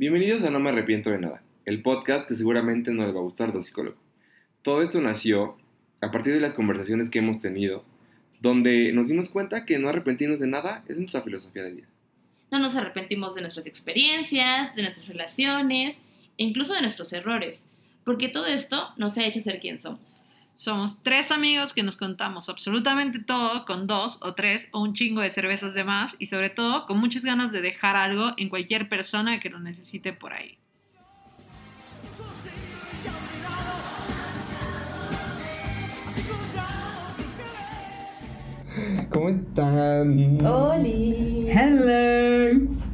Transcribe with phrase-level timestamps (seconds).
[0.00, 3.22] Bienvenidos a No me arrepiento de nada, el podcast que seguramente no les va a
[3.22, 3.94] gustar de un.
[4.62, 5.58] Todo esto nació
[6.00, 7.84] a partir de las conversaciones que hemos tenido,
[8.40, 11.86] donde nos dimos cuenta que no arrepentirnos de nada es nuestra filosofía de vida.
[12.50, 16.00] No nos arrepentimos de nuestras experiencias, de nuestras relaciones
[16.38, 17.66] e incluso de nuestros errores,
[18.02, 20.22] porque todo esto nos ha hecho ser quien somos.
[20.60, 25.22] Somos tres amigos que nos contamos absolutamente todo con dos o tres o un chingo
[25.22, 28.86] de cervezas de más y sobre todo con muchas ganas de dejar algo en cualquier
[28.86, 30.58] persona que lo necesite por ahí.
[39.10, 40.44] ¿Cómo están?
[40.44, 41.48] ¡Holi!
[41.48, 42.89] Hello.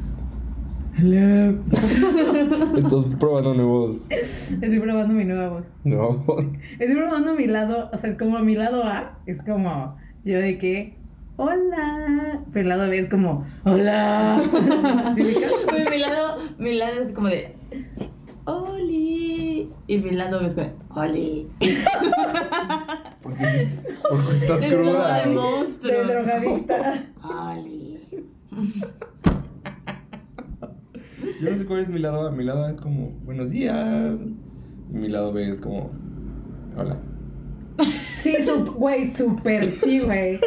[0.97, 1.63] Hello.
[2.77, 4.09] Estás probando nuevos.
[4.11, 5.65] Estoy probando mi nueva voz.
[5.83, 6.45] nuevos.
[6.79, 10.57] Estoy probando mi lado, o sea, es como mi lado A, es como yo de
[10.57, 10.95] que,
[11.35, 12.41] hola.
[12.51, 14.41] Pero el lado B es como, hola.
[15.15, 17.53] Mi lado, mi lado es como de
[18.45, 19.69] ¡Oli!
[19.87, 21.47] Y mi lado es como de ¡Oli!
[23.21, 23.67] ¿Por qué,
[24.09, 25.19] por qué estás Es cruda?
[25.19, 25.97] de monstruo.
[25.99, 27.03] De drogadicta.
[27.23, 27.99] ¡Oli!
[31.41, 32.31] Yo no sé cuál es mi lado A.
[32.31, 34.15] Mi lado A es como, buenos días.
[34.91, 35.91] Y mi lado B es como,
[36.77, 36.97] hola.
[38.17, 40.39] Sí, su- güey, súper sí, güey.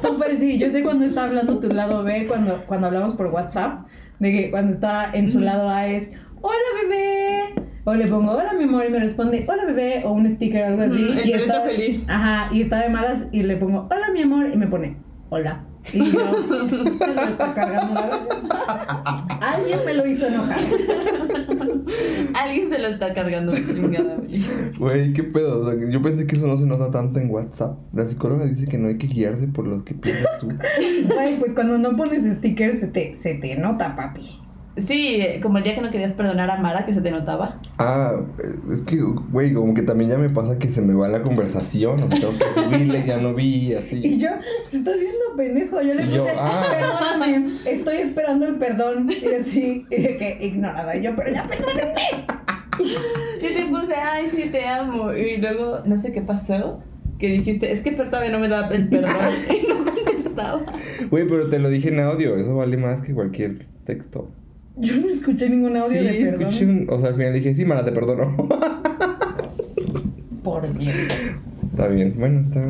[0.00, 0.58] Súper sí.
[0.58, 3.86] Yo sé cuando está hablando tu lado B, cuando, cuando hablamos por WhatsApp,
[4.18, 7.54] de que cuando está en su lado A es, hola bebé.
[7.84, 10.66] O le pongo, hola mi amor, y me responde, hola bebé, o un sticker o
[10.66, 11.00] algo así.
[11.22, 12.04] El y está, feliz.
[12.08, 14.96] Ajá, y está de malas y le pongo, hola mi amor, y me pone,
[15.30, 15.64] hola.
[15.92, 19.38] Y yo, se lo está cargando la verga.
[19.40, 20.60] Alguien me lo hizo enojar.
[22.34, 24.42] Alguien se lo está cargando chingada, güey.
[24.78, 25.60] Güey, ¿qué pedo?
[25.60, 27.78] O sea, yo pensé que eso no se nota tanto en WhatsApp.
[27.92, 30.48] La psicóloga dice que no hay que guiarse por lo que piensas tú.
[31.12, 34.41] Güey, pues cuando no pones stickers se te, se te nota, papi.
[34.76, 37.58] Sí, como el día que no querías perdonar a Mara, que se te notaba.
[37.78, 38.14] Ah,
[38.72, 38.96] es que,
[39.30, 42.02] güey, como que también ya me pasa que se me va la conversación.
[42.04, 44.18] O sea, tengo que subirle, ya no vi, Y así.
[44.18, 44.30] yo,
[44.70, 45.82] se está haciendo pendejo.
[45.82, 46.66] Yo le Y puse, yo, ah.
[46.70, 49.10] perdóname, estoy esperando el perdón.
[49.10, 50.96] Y así, y de que ignorada.
[50.96, 51.94] Y yo, pero ya perdónenme.
[53.42, 55.12] Yo te puse, ay, sí, te amo.
[55.12, 56.80] Y luego, no sé qué pasó,
[57.18, 59.14] que dijiste, es que Fer todavía no me da el perdón.
[59.50, 60.62] y no contestaba.
[61.10, 62.36] Güey, pero te lo dije en audio.
[62.36, 64.30] Eso vale más que cualquier texto.
[64.76, 66.40] Yo no escuché ningún audio sí, de perdón.
[66.48, 66.86] escuché un...
[66.90, 68.34] O sea, al final dije, sí, Mara, te perdono.
[70.42, 71.14] Por cierto.
[71.70, 72.14] está bien.
[72.18, 72.60] Bueno, está...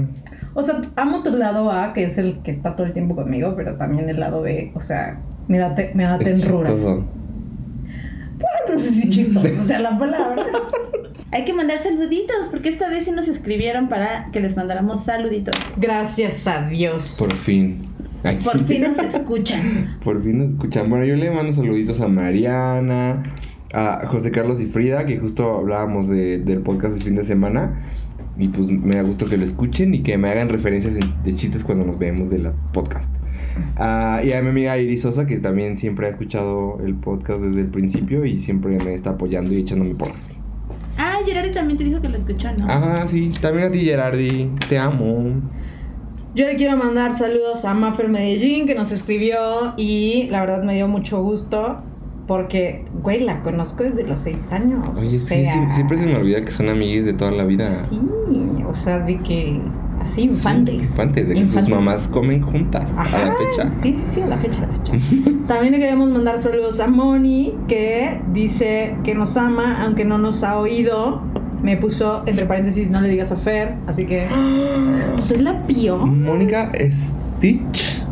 [0.55, 3.55] O sea, amo tu lado A, que es el que está todo el tiempo conmigo,
[3.57, 5.19] pero también el lado B, o sea,
[5.49, 6.71] me da, te- me da Es tenrura.
[6.71, 7.05] chistoso.
[8.69, 10.43] No sé si chistoso, o sea, la palabra.
[11.31, 15.55] Hay que mandar saluditos, porque esta vez sí nos escribieron para que les mandáramos saluditos.
[15.79, 17.17] Gracias a Dios.
[17.19, 17.85] Por fin.
[18.25, 18.65] Ay, Por sí.
[18.65, 19.97] fin nos escuchan.
[20.05, 20.89] Por fin nos escuchan.
[20.89, 23.23] Bueno, yo le mando saluditos a Mariana,
[23.75, 27.83] a José Carlos y Frida, que justo hablábamos de- del podcast del fin de semana.
[28.39, 31.35] Y pues me da gusto que lo escuchen y que me hagan referencias en- de
[31.35, 33.11] chistes cuando nos vemos de las podcasts.
[33.77, 37.61] Ah, y a mi amiga Iris Sosa, que también siempre ha escuchado el podcast desde
[37.61, 40.35] el principio y siempre me está apoyando y echándome porras.
[40.97, 42.65] Ah, Gerardi también te dijo que lo escuchó, ¿no?
[42.69, 43.31] Ah, sí.
[43.43, 44.51] También a ti, Gerardi.
[44.69, 45.43] Te amo.
[46.35, 50.75] Yo le quiero mandar saludos a Maffer Medellín que nos escribió y la verdad me
[50.75, 51.83] dio mucho gusto
[52.27, 54.99] porque, güey, la conozco desde los seis años.
[54.99, 57.45] Oye, o sí, sea, sí, siempre se me olvida que son amigues de toda la
[57.45, 57.67] vida.
[57.67, 58.01] Sí,
[58.67, 59.61] o sea, de que
[60.01, 60.77] así, infantes.
[60.77, 63.69] Infantes, de que sus mamás comen juntas a la fecha.
[63.69, 64.93] Sí, sí, sí, a la fecha, a la fecha.
[65.47, 70.43] También le queremos mandar saludos a Moni, que dice que nos ama, aunque no nos
[70.45, 71.21] ha oído.
[71.63, 74.27] Me puso, entre paréntesis, no le digas a Fer, así que...
[75.21, 75.99] Soy la pio.
[75.99, 78.03] Mónica Stitch.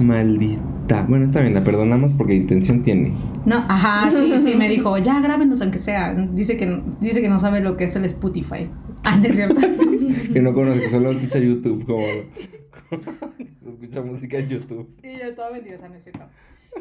[0.00, 1.02] Maldita.
[1.08, 3.14] Bueno, está bien, la perdonamos porque intención tiene.
[3.46, 6.14] No, ajá, sí, sí, me dijo, ya grábenos aunque sea.
[6.14, 8.70] Dice que, dice que no sabe lo que es el Spotify.
[9.02, 9.58] Ah, ¿no es cierto?
[10.34, 12.02] Que no conoce, que solo escucha YouTube como.
[12.02, 14.94] Se escucha música en YouTube.
[15.00, 16.26] Sí, yo toda mentirosa, no es cierto.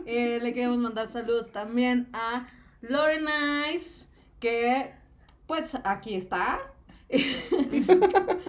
[0.05, 2.47] Eh, le queremos mandar saludos también a
[2.81, 4.05] Lorenice,
[4.41, 4.91] que
[5.49, 6.59] pues aquí está.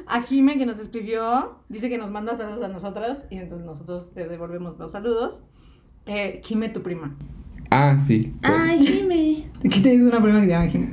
[0.06, 4.12] a Jime que nos escribió, dice que nos manda saludos a nosotros y entonces nosotros
[4.14, 5.43] le devolvemos los saludos.
[6.05, 7.17] Eh, Jime, tu prima.
[7.70, 8.35] Ah, sí.
[8.43, 9.49] Ay, Jimmy.
[9.64, 10.93] Aquí tienes una prima que se llama Jime.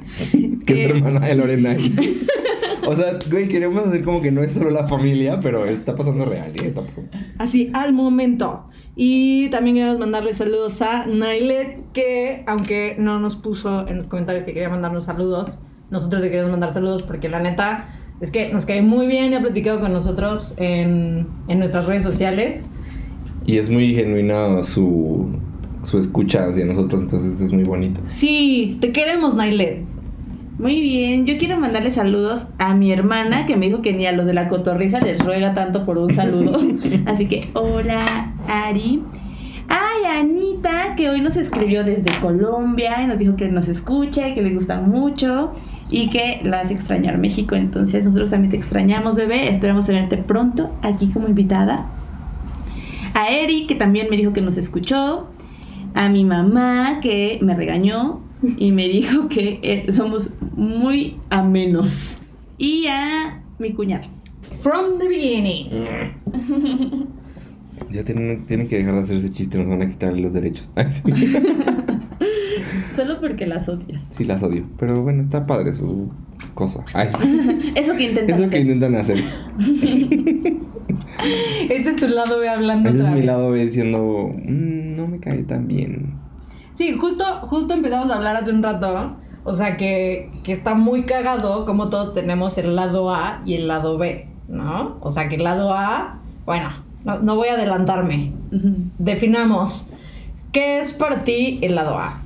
[0.65, 1.75] Que es Eh, hermana de Lorena.
[2.89, 6.24] O sea, güey, queremos hacer como que no es solo la familia, pero está pasando
[6.24, 6.68] real, ¿eh?
[6.68, 7.09] Está pasando.
[7.38, 8.69] Así, al momento.
[8.95, 14.45] Y también queremos mandarle saludos a Nailet, que aunque no nos puso en los comentarios
[14.45, 17.89] que quería mandarnos saludos, nosotros le queremos mandar saludos porque la neta
[18.19, 22.03] es que nos cae muy bien y ha platicado con nosotros en, en nuestras redes
[22.03, 22.71] sociales.
[23.45, 25.27] Y es muy genuina su,
[25.83, 28.01] su escucha hacia nosotros, entonces eso es muy bonito.
[28.03, 29.83] Sí, te queremos, Nailet.
[30.59, 34.11] Muy bien, yo quiero mandarle saludos a mi hermana que me dijo que ni a
[34.11, 36.59] los de la cotorriza les ruega tanto por un saludo.
[37.05, 37.99] Así que, hola,
[38.47, 39.03] Ari.
[39.69, 44.33] Ay, Anita, que hoy nos escribió desde Colombia y nos dijo que nos escucha y
[44.33, 45.53] que le gusta mucho
[45.89, 47.55] y que la hace extrañar México.
[47.55, 49.49] Entonces, nosotros también te extrañamos, bebé.
[49.49, 51.87] Esperamos tenerte pronto aquí como invitada.
[53.13, 55.27] A Eri, que también me dijo que nos escuchó.
[55.93, 62.21] A mi mamá, que me regañó y me dijo que eh, somos muy amenos.
[62.57, 64.07] Y a mi cuñado.
[64.59, 65.69] From the beginning.
[67.91, 70.71] Ya tienen, tienen que dejar de hacer ese chiste, nos van a quitar los derechos.
[72.95, 74.07] Solo porque las odias.
[74.11, 74.65] Sí, las odio.
[74.77, 76.11] Pero bueno, está padre su
[76.53, 76.83] cosa.
[76.93, 77.73] Ay, sí.
[77.75, 79.17] Eso que intentas Eso que intentan hacer.
[81.69, 85.19] Este es tu lado B hablando Ese es mi lado B diciendo, "Mm, no me
[85.19, 86.13] cae tan bien.
[86.75, 89.17] Sí, justo, justo empezamos a hablar hace un rato.
[89.43, 93.67] O sea, que, que está muy cagado como todos tenemos el lado A y el
[93.67, 94.97] lado B, ¿no?
[95.01, 96.69] O sea, que el lado A, bueno,
[97.07, 98.33] no, no voy a adelantarme.
[99.00, 99.89] Definamos,
[100.51, 102.21] ¿qué es para ti el lado A?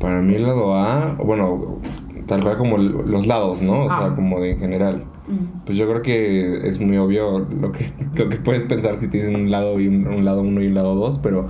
[0.00, 1.78] Para mí el lado A, bueno,
[2.26, 3.84] tal cual como los lados, ¿no?
[3.84, 3.98] O Ah.
[3.98, 5.04] sea, como de en general.
[5.26, 5.64] Mm.
[5.66, 9.18] Pues yo creo que es muy obvio lo que, lo que puedes pensar si te
[9.18, 11.48] dicen un lado y un, un lado uno y un lado dos, pero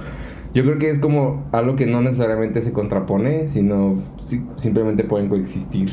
[0.54, 5.28] yo creo que es como algo que no necesariamente se contrapone, sino si- simplemente pueden
[5.28, 5.90] coexistir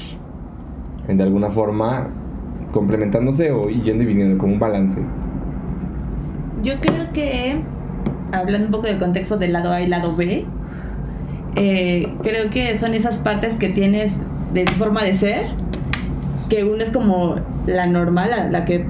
[1.08, 2.08] en de alguna forma
[2.72, 5.02] complementándose o yendo y viniendo como un balance.
[6.66, 7.62] Yo creo que,
[8.32, 10.46] hablando un poco del contexto del lado A y lado B,
[11.56, 14.14] eh, creo que son esas partes que tienes
[14.52, 15.46] de forma de ser,
[16.50, 17.36] que uno es como
[17.68, 18.84] la normal, la, que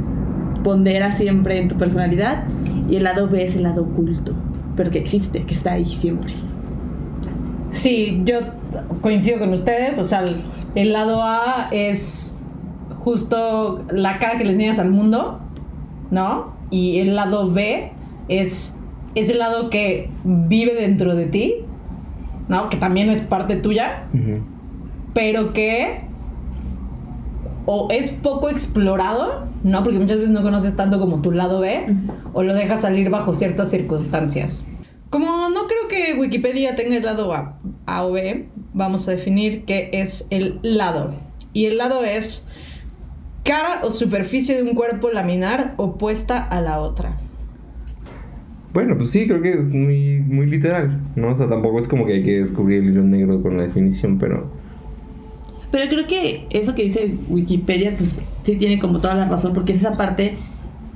[0.63, 2.45] pondera siempre en tu personalidad,
[2.89, 4.31] y el lado B es el lado oculto,
[4.77, 6.33] pero que existe, que está ahí siempre.
[7.71, 8.39] Sí, yo
[9.01, 9.99] coincido con ustedes.
[9.99, 10.37] O sea, el,
[10.75, 12.37] el lado A es
[13.03, 15.41] justo la cara que le enseñas al mundo,
[16.09, 16.54] ¿no?
[16.69, 17.91] Y el lado B
[18.27, 18.77] es,
[19.15, 21.55] es el lado que vive dentro de ti,
[22.47, 22.69] ¿no?
[22.69, 24.07] Que también es parte tuya,
[25.13, 26.05] pero que
[27.65, 29.83] o es poco explorado, ¿no?
[29.83, 31.85] Porque muchas veces no conoces tanto como tu lado B,
[32.33, 34.65] o lo dejas salir bajo ciertas circunstancias.
[35.09, 39.65] Como no creo que Wikipedia tenga el lado A, A o B, vamos a definir
[39.65, 41.15] qué es el lado.
[41.53, 42.45] Y el lado es
[43.45, 47.17] cara o superficie de un cuerpo laminar opuesta a la otra.
[48.73, 51.29] Bueno, pues sí, creo que es muy, muy literal, ¿no?
[51.29, 54.17] O sea, tampoco es como que hay que descubrir el hilo negro con la definición,
[54.17, 54.51] pero...
[55.71, 59.73] Pero creo que eso que dice Wikipedia, pues sí tiene como toda la razón, porque
[59.73, 60.37] es esa parte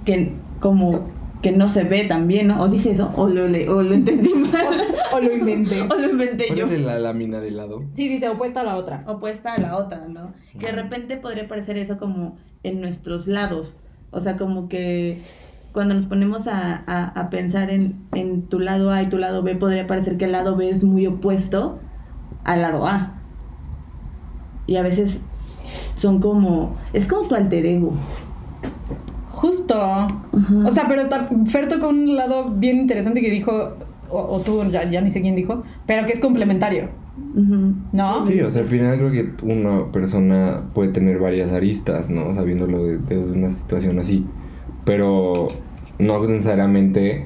[0.04, 1.08] que como
[1.42, 2.62] que no se ve también, ¿no?
[2.62, 4.68] O dice eso, o lo, le- o lo entendí mal,
[5.14, 5.82] O lo inventé.
[5.90, 6.66] o lo inventé ¿Cuál yo.
[6.68, 7.84] es la lámina de lado?
[7.94, 9.04] Sí, dice opuesta a la otra.
[9.08, 10.34] Opuesta a la otra, ¿no?
[10.60, 13.78] Que de repente podría parecer eso como en nuestros lados.
[14.12, 15.22] O sea, como que
[15.72, 19.42] cuando nos ponemos a, a- a pensar en, en tu lado A y tu lado
[19.42, 21.80] B, podría parecer que el lado B es muy opuesto
[22.44, 23.22] al lado A.
[24.68, 25.22] Y a veces
[25.96, 26.76] son como.
[26.94, 27.94] Es como tu alter ego.
[29.40, 29.76] Justo.
[30.66, 31.04] O sea, pero
[31.46, 33.74] Fer tocó un lado bien interesante que dijo,
[34.10, 36.90] o, o tú, ya, ya ni sé quién dijo, pero que es complementario.
[37.94, 38.26] ¿no?
[38.26, 42.36] Sí, o sea, al final creo que una persona puede tener varias aristas, ¿no?
[42.36, 44.26] Sabiéndolo de, de una situación así.
[44.84, 45.48] Pero
[46.00, 47.26] no necesariamente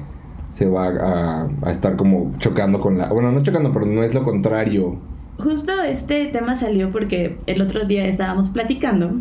[0.52, 3.12] se va a, a estar como chocando con la...
[3.12, 4.98] Bueno, no chocando, pero no es lo contrario.
[5.38, 9.14] Justo este tema salió porque el otro día estábamos platicando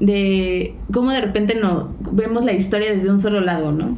[0.00, 3.96] de cómo de repente no vemos la historia desde un solo lado, ¿no?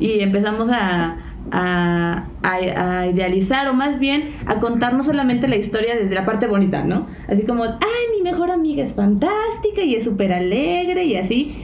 [0.00, 1.16] Y empezamos a,
[1.50, 6.46] a, a- idealizar o más bien a contar no solamente la historia desde la parte
[6.46, 7.06] bonita, ¿no?
[7.28, 11.56] Así como, ay, mi mejor amiga es fantástica y es súper alegre y así.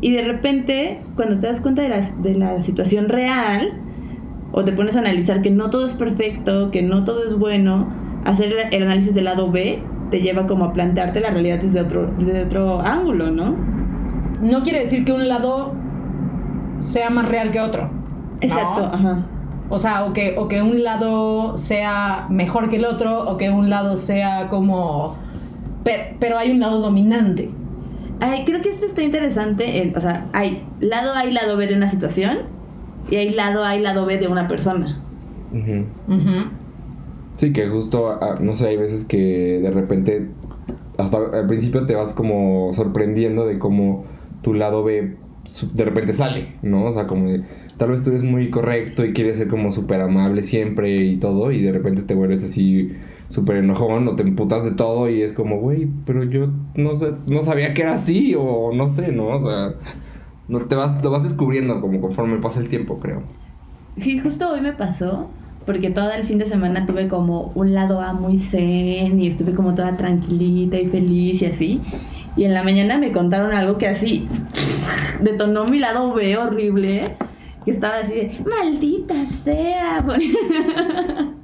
[0.00, 3.80] Y de repente, cuando te das cuenta de la, de la situación real,
[4.52, 7.88] o te pones a analizar que no todo es perfecto, que no todo es bueno,
[8.24, 9.80] hacer el análisis del lado B
[10.10, 13.54] te lleva como a plantearte la realidad desde otro, desde otro ángulo, ¿no?
[14.40, 15.72] No quiere decir que un lado
[16.78, 17.84] sea más real que otro.
[17.90, 18.38] ¿no?
[18.40, 19.26] Exacto, ajá.
[19.70, 23.50] O sea, o que, o que un lado sea mejor que el otro, o que
[23.50, 25.16] un lado sea como...
[25.84, 27.50] Pero, pero hay un lado dominante.
[28.20, 29.82] Ay, creo que esto está interesante.
[29.82, 32.38] en- o sea, hay lado A y lado B de una situación,
[33.10, 35.00] y hay lado A y lado B de una persona.
[35.52, 35.84] Ujú.
[36.08, 36.48] Ujú.
[37.38, 40.26] Sí, que justo, ah, no sé, hay veces que de repente,
[40.96, 44.04] hasta al principio te vas como sorprendiendo de cómo
[44.42, 45.16] tu lado B
[45.72, 46.86] de repente sale, ¿no?
[46.86, 47.44] O sea, como de,
[47.76, 51.52] tal vez tú eres muy correcto y quieres ser como súper amable siempre y todo,
[51.52, 52.92] y de repente te vuelves así
[53.28, 57.12] súper enojón o te emputas de todo y es como, güey, pero yo no sé,
[57.28, 59.28] no sabía que era así o no sé, ¿no?
[59.28, 59.74] O sea,
[60.48, 63.22] no te vas, lo vas descubriendo como conforme pasa el tiempo, creo.
[63.96, 65.28] Sí, justo hoy me pasó,
[65.68, 69.52] porque todo el fin de semana tuve como un lado A muy zen y estuve
[69.52, 71.82] como toda tranquilita y feliz y así.
[72.38, 74.26] Y en la mañana me contaron algo que así
[75.20, 77.18] detonó mi lado B horrible,
[77.66, 80.02] que estaba así de, maldita sea.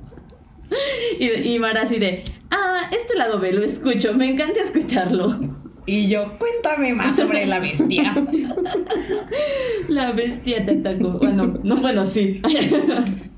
[1.21, 5.38] y, y Mara así de, ah, este lado B lo escucho, me encanta escucharlo.
[5.87, 8.14] Y yo, cuéntame más sobre la bestia.
[9.88, 11.19] La bestia te atacó.
[11.19, 12.41] Bueno, no, bueno, sí.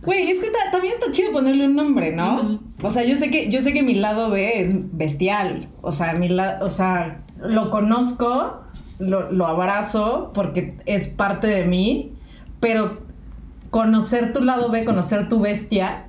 [0.03, 2.61] Güey, es que está- también está chido ponerle un nombre, ¿no?
[2.83, 5.69] O sea, yo sé que yo sé que mi lado B es bestial.
[5.83, 8.61] O sea, mi la- o sea, lo conozco,
[8.99, 12.13] lo, lo abrazo porque es parte de mí,
[12.61, 12.99] pero
[13.71, 16.07] conocer tu lado B, conocer tu bestia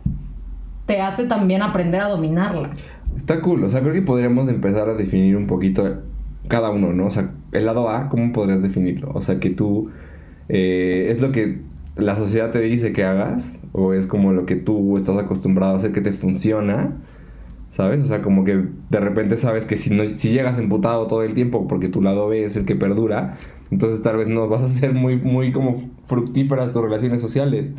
[0.85, 2.71] te hace también aprender a dominarla.
[3.15, 6.03] Está cool, o sea, creo que podríamos empezar a definir un poquito
[6.47, 7.07] cada uno, ¿no?
[7.07, 9.11] O sea, el lado A, ¿cómo podrías definirlo?
[9.13, 9.89] O sea, que tú,
[10.49, 11.59] eh, ¿es lo que
[11.95, 13.63] la sociedad te dice que hagas?
[13.71, 16.97] ¿O es como lo que tú estás acostumbrado a hacer que te funciona?
[17.69, 18.01] ¿Sabes?
[18.01, 21.33] O sea, como que de repente sabes que si, no, si llegas emputado todo el
[21.33, 23.37] tiempo porque tu lado B es el que perdura,
[23.71, 27.73] entonces tal vez no vas a ser muy, muy como fructíferas tus relaciones sociales.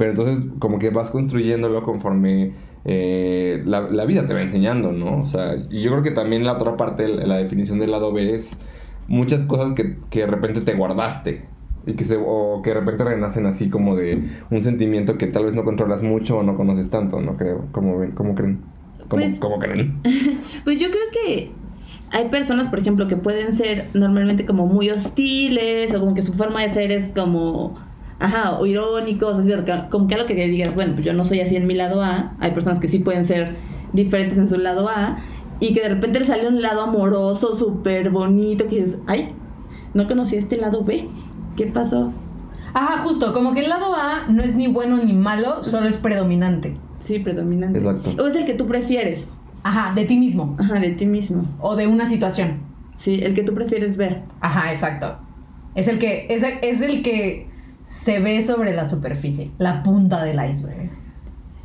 [0.00, 2.52] Pero entonces como que vas construyéndolo conforme
[2.86, 5.20] eh, la, la vida te va enseñando, ¿no?
[5.20, 8.10] O sea, y yo creo que también la otra parte, la la definición del lado
[8.10, 8.58] B es
[9.08, 11.44] muchas cosas que, que de repente te guardaste.
[11.86, 15.44] Y que se, o que de repente renacen así como de un sentimiento que tal
[15.44, 17.66] vez no controlas mucho o no conoces tanto, no creo.
[17.72, 18.12] ¿Cómo ven?
[18.12, 18.60] ¿Cómo creen?
[19.08, 20.00] ¿Cómo, Pues- cómo creen?
[20.64, 21.50] Pues yo creo que
[22.12, 26.32] hay personas, por ejemplo, que pueden ser normalmente como muy hostiles o como que su
[26.32, 27.74] forma de ser es como,
[28.20, 31.40] ajá, o irónicos, que- como que algo que te digas, bueno, pues yo no soy
[31.40, 32.34] así en mi lado A.
[32.40, 33.56] Hay personas que sí pueden ser
[33.92, 35.18] diferentes en su lado A
[35.58, 39.32] y que de repente le sale un lado amoroso, súper bonito, que dices, ay,
[39.94, 41.08] no conocí este lado B.
[41.56, 42.12] ¿Qué pasó?
[42.72, 45.96] Ajá, justo, como que el lado A no es ni bueno ni malo, solo es
[45.96, 46.76] predominante.
[47.00, 47.78] Sí, predominante.
[47.80, 48.10] Exacto.
[48.22, 51.44] O es el que tú prefieres, Ajá, de ti mismo ajá, de ti mismo.
[51.60, 52.60] o de una situación.
[52.96, 54.22] Sí, el que tú prefieres ver.
[54.40, 55.16] Ajá, exacto.
[55.74, 57.49] Es el que es el, es el que
[57.90, 60.90] se ve sobre la superficie, la punta del iceberg.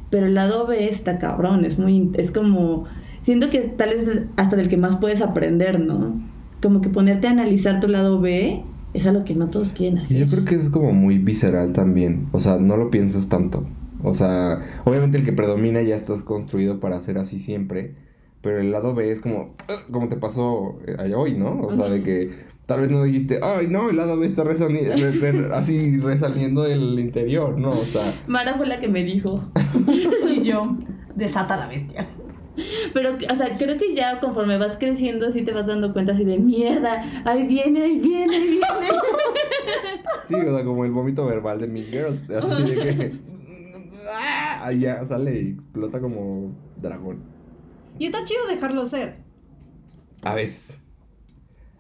[0.10, 2.86] Pero el lado B está cabrón, es muy, es como,
[3.22, 6.20] siento que tal vez es hasta del que más puedes aprender, ¿no?
[6.64, 8.64] Como que ponerte a analizar tu lado B
[8.96, 10.18] es algo que no todos quieren hacer.
[10.18, 12.28] yo creo que es como muy visceral también.
[12.32, 13.68] O sea, no lo piensas tanto.
[14.02, 17.94] O sea, obviamente el que predomina ya estás construido para ser así siempre.
[18.42, 19.54] Pero el lado B es como,
[19.92, 21.62] como te pasó eh, hoy, ¿no?
[21.62, 22.32] O sea, de que
[22.66, 24.44] tal vez no dijiste, ay, no, el lado B está
[25.54, 27.72] así resaliendo del interior, ¿no?
[27.72, 29.42] O sea, Mara fue la que me dijo.
[30.36, 30.76] Y yo,
[31.16, 32.08] desata la bestia.
[32.94, 36.24] Pero, o sea, creo que ya conforme vas creciendo así te vas dando cuenta así
[36.24, 39.00] de mierda, ahí viene, ahí viene, ahí viene.
[40.28, 42.30] sí, o sea, como el vómito verbal de Mean Girls.
[42.30, 43.36] Así de que.
[44.62, 47.24] Ahí ya sale y explota como dragón.
[47.98, 49.18] Y está chido dejarlo ser.
[50.22, 50.85] A veces.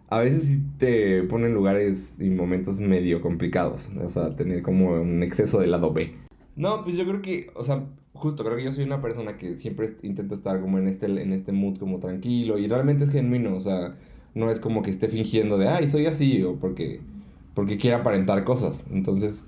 [0.09, 3.89] A veces sí te pone en lugares y momentos medio complicados.
[4.03, 6.13] O sea, tener como un exceso del lado B.
[6.55, 7.83] No, pues yo creo que, o sea,
[8.13, 11.33] justo creo que yo soy una persona que siempre intento estar como en este, en
[11.33, 13.55] este mood como tranquilo y realmente es genuino.
[13.55, 13.95] O sea,
[14.35, 17.01] no es como que esté fingiendo de, ay, soy así o porque,
[17.53, 18.85] porque quiera aparentar cosas.
[18.91, 19.47] Entonces,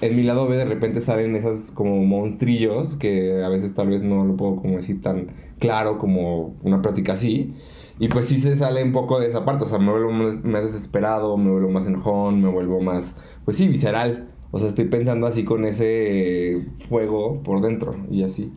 [0.00, 4.02] en mi lado B de repente salen esas como monstrillos que a veces tal vez
[4.02, 5.28] no lo puedo como decir tan
[5.58, 7.54] claro como una plática así.
[7.98, 10.42] Y pues sí se sale un poco de esa parte, o sea, me vuelvo más,
[10.42, 14.28] desesperado, me vuelvo más enojón, me vuelvo más, pues sí, visceral.
[14.50, 18.52] O sea, estoy pensando así con ese fuego por dentro y así.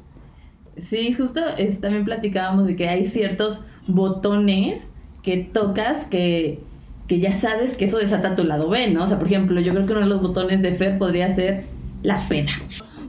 [0.77, 4.89] Sí, justo es, también platicábamos de que hay ciertos botones
[5.21, 6.59] que tocas que,
[7.07, 9.03] que ya sabes que eso desata tu lado B, ¿no?
[9.03, 11.63] O sea, por ejemplo, yo creo que uno de los botones de Fer podría ser
[12.03, 12.51] la peda.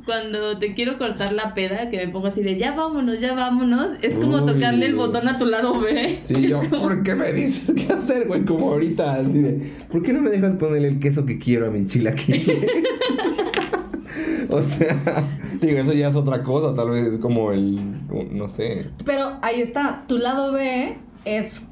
[0.04, 3.88] Cuando te quiero cortar la peda, que me pongo así de ya vámonos, ya vámonos,
[4.02, 4.52] es como Uy.
[4.52, 6.18] tocarle el botón a tu lado B.
[6.18, 8.44] Sí, yo, ¿por qué me dices qué hacer, güey?
[8.44, 11.70] Como ahorita, así de, ¿por qué no me dejas ponerle el queso que quiero a
[11.70, 12.66] mis chilaquiles?
[14.48, 18.90] o sea, digo, eso ya es otra cosa, tal vez es como el, no sé.
[19.04, 21.68] Pero ahí está, tu lado B es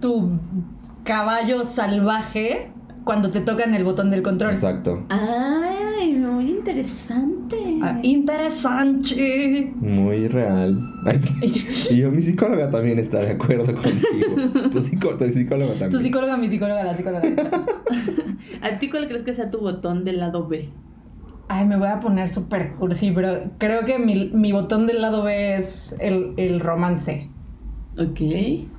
[0.00, 0.38] tu
[1.04, 2.70] caballo salvaje
[3.04, 4.52] cuando te tocan el botón del control.
[4.52, 5.04] Exacto.
[5.08, 7.56] Ay, muy interesante.
[7.82, 9.72] Ah, interesante.
[9.76, 10.78] Muy real.
[11.90, 14.36] Y yo, mi psicóloga también está de acuerdo contigo.
[14.72, 15.90] Tu, psicó- tu psicóloga también.
[15.90, 17.22] Tu psicóloga, mi psicóloga, la psicóloga.
[18.62, 20.68] ¿A ti cuál crees que sea tu botón del lado B?
[21.48, 25.22] Ay, me voy a poner súper cursi, pero creo que mi, mi botón del lado
[25.24, 27.28] B es el, el romance.
[27.98, 28.20] Ok.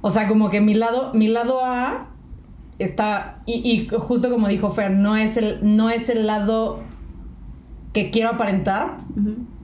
[0.02, 2.11] O sea, como que mi lado, mi lado A
[2.84, 3.42] está.
[3.46, 6.82] Y, y justo como dijo Fer, no es el, no es el lado
[7.94, 8.98] que quiero aparentar,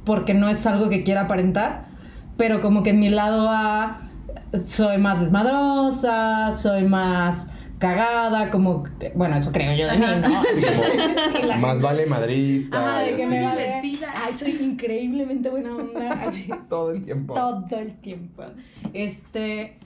[0.03, 1.87] porque no es algo que quiera aparentar,
[2.35, 4.07] pero como que en mi lado A
[4.53, 8.83] soy más desmadrosa, soy más cagada, como,
[9.13, 10.43] bueno, eso creo yo de mí, ¿no?
[11.41, 12.73] Como, más vale Madrid.
[12.73, 13.73] Ajá, de que me Sí, vale.
[13.73, 17.35] Ay, soy increíblemente buena onda, así Todo el tiempo.
[17.35, 18.43] todo el tiempo.
[18.93, 19.77] Este,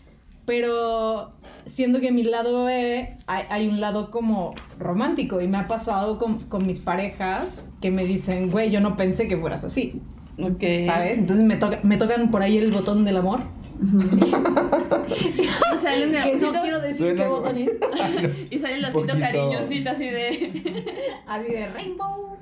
[0.46, 1.34] pero
[1.66, 6.18] siendo que mi lado B hay, hay un lado como romántico y me ha pasado
[6.20, 10.02] con, con mis parejas que me dicen, güey, yo no pensé que fueras así,
[10.40, 10.64] Ok.
[10.86, 11.18] ¿sabes?
[11.18, 13.42] Entonces me, toca, me tocan por ahí el botón del amor.
[13.82, 15.44] Y
[15.84, 17.70] sale un Que no quiero decir Suena qué como- botón es.
[18.52, 20.86] Y sale el Un osito cariñosito así de.
[21.28, 22.38] Así de rainbow.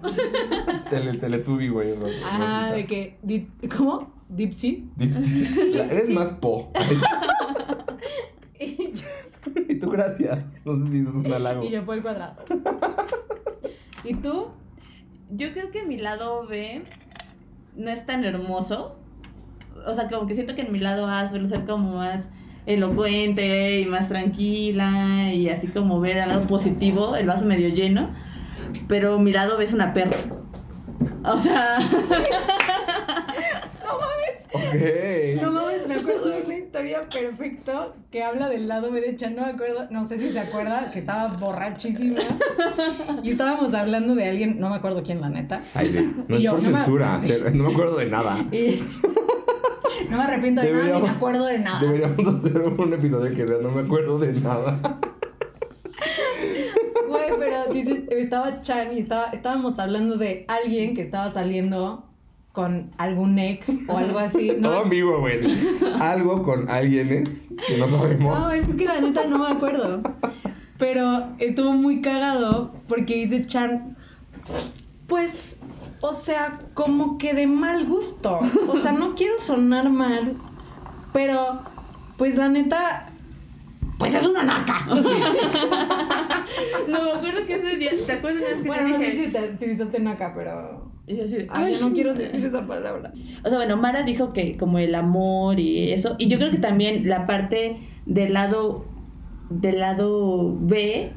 [0.90, 1.94] Tele, teletubi, güey.
[2.26, 2.76] Ajá, rosita.
[2.76, 4.12] de que, di- ¿cómo?
[4.30, 4.90] Dipsy.
[4.98, 6.14] Dip- La- Eres Sí.
[6.14, 6.72] más po.
[8.66, 9.06] Y yo,
[9.70, 10.40] y tú, gracias.
[10.66, 11.64] No sé si eso es un halago.
[11.64, 12.36] y yo por el cuadrado.
[14.04, 14.48] ¿Y tú?
[15.32, 16.84] Yo creo que mi lado B
[17.78, 18.98] no es tan hermoso.
[19.88, 22.28] O sea, como que siento que en mi lado A suelo ser como más
[22.66, 28.10] elocuente y más tranquila y así como ver al lado positivo, el vaso medio lleno.
[28.90, 30.18] Pero mi lado B es una perra.
[31.24, 31.78] O sea,
[34.52, 35.42] Ok.
[35.42, 39.36] No mames, me acuerdo de una historia perfecto que habla del lado B de Chan,
[39.36, 42.20] no me acuerdo, no sé si se acuerda, que estaba borrachísima
[43.24, 45.64] y estábamos hablando de alguien, no me acuerdo quién la neta.
[45.74, 46.14] Ay, sí.
[46.28, 48.38] No Y es yo, por no me- ser- No me acuerdo de nada.
[48.52, 51.82] Y no me arrepiento de nada, ni me acuerdo de nada.
[51.82, 54.80] Deberíamos hacer un episodio que sea no me acuerdo de nada.
[57.08, 62.09] Güey, pero dice, estaba Chan y estaba, estábamos hablando de alguien que estaba saliendo
[62.60, 64.50] con algún ex o algo así.
[64.62, 65.40] Todo No, ambiguo, güey.
[65.98, 67.30] Algo con alguienes
[67.66, 68.38] que no sabemos.
[68.38, 70.02] No, es que la neta no me acuerdo.
[70.78, 73.96] Pero estuvo muy cagado porque dice Chan,
[75.08, 75.62] pues,
[76.02, 78.42] o sea, como que de mal gusto.
[78.68, 80.36] O sea, no quiero sonar mal,
[81.14, 81.62] pero,
[82.18, 83.10] pues la neta,
[83.98, 84.86] pues es una naca.
[84.90, 86.46] O sea,
[86.90, 89.76] no me acuerdo que ese día, ¿te acuerdas que bueno, te no sé dije?
[89.76, 90.90] si te si naca, pero...
[91.10, 93.12] Y yo así Ay, yo no quiero decir esa palabra.
[93.44, 96.16] O sea, bueno, Mara dijo que como el amor y eso.
[96.20, 98.86] Y yo creo que también la parte del lado
[99.50, 101.12] del lado B,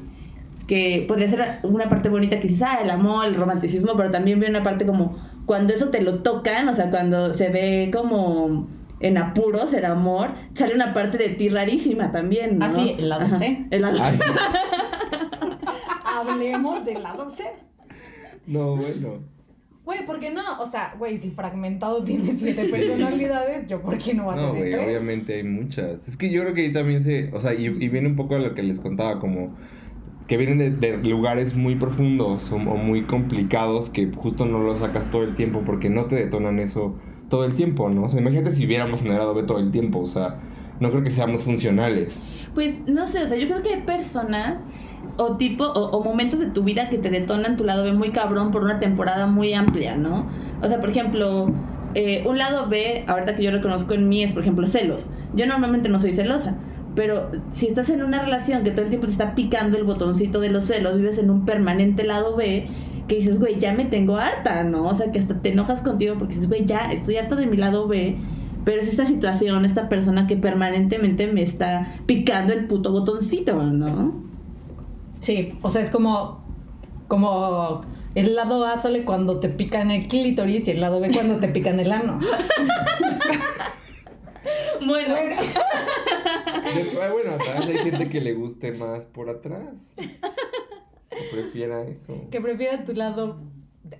[0.65, 4.39] que podría ser una parte bonita que dices, ah, el amor, el romanticismo, pero también
[4.39, 8.67] ve una parte como cuando eso te lo tocan, o sea, cuando se ve como
[8.99, 12.65] en apuros el amor, sale una parte de ti rarísima también, ¿no?
[12.65, 13.67] Ah, sí, el lado Ajá, C.
[13.69, 14.17] El lado Ay,
[16.05, 17.43] Hablemos del lado C.
[18.47, 19.32] no, bueno.
[19.85, 20.41] Güey, ¿por qué no?
[20.59, 24.51] O sea, güey, si fragmentado tiene siete personalidades, yo por qué no voy a No,
[24.53, 24.87] tener güey, tres?
[24.87, 26.07] obviamente hay muchas.
[26.07, 27.29] Es que yo creo que ahí también se.
[27.33, 29.55] O sea, y, y viene un poco a lo que les contaba, como.
[30.27, 34.77] Que vienen de, de lugares muy profundos o, o muy complicados que justo no lo
[34.77, 36.97] sacas todo el tiempo porque no te detonan eso
[37.29, 38.03] todo el tiempo, ¿no?
[38.05, 40.39] O sea, imagínate si viéramos en el lado B todo el tiempo, o sea,
[40.79, 42.15] no creo que seamos funcionales.
[42.53, 44.63] Pues no sé, o sea, yo creo que hay personas
[45.17, 48.51] o tipo o, momentos de tu vida que te detonan tu lado B muy cabrón
[48.51, 50.27] por una temporada muy amplia, ¿no?
[50.61, 51.53] O sea, por ejemplo,
[51.95, 55.11] eh, un lado B, ahorita que yo reconozco en mí es, por ejemplo, celos.
[55.35, 56.55] Yo normalmente no soy celosa,
[56.95, 60.39] pero si estás en una relación que todo el tiempo te está picando el botoncito
[60.39, 62.67] de los celos, vives en un permanente lado B,
[63.07, 64.83] que dices, güey, ya me tengo harta, ¿no?
[64.83, 67.57] O sea, que hasta te enojas contigo porque dices, güey, ya estoy harta de mi
[67.57, 68.17] lado B.
[68.63, 74.32] Pero es esta situación, esta persona que permanentemente me está picando el puto botoncito, ¿no?
[75.23, 76.43] Sí, o sea, es como.
[77.07, 77.85] Como.
[78.13, 81.47] El lado A sale cuando te pican el clítoris y el lado B cuando te
[81.47, 82.19] pican el ano.
[84.85, 85.31] Bueno, De-
[87.01, 87.37] ah, bueno,
[87.69, 89.93] hay gente que le guste más por atrás.
[89.95, 92.27] Que prefiera eso.
[92.29, 93.39] Que prefieras tu lado.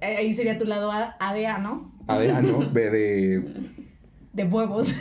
[0.02, 1.94] eh, Ahí sería tu lado A, A de A, ¿no?
[2.08, 3.44] A ah, no, B de.
[4.34, 4.94] De huevos.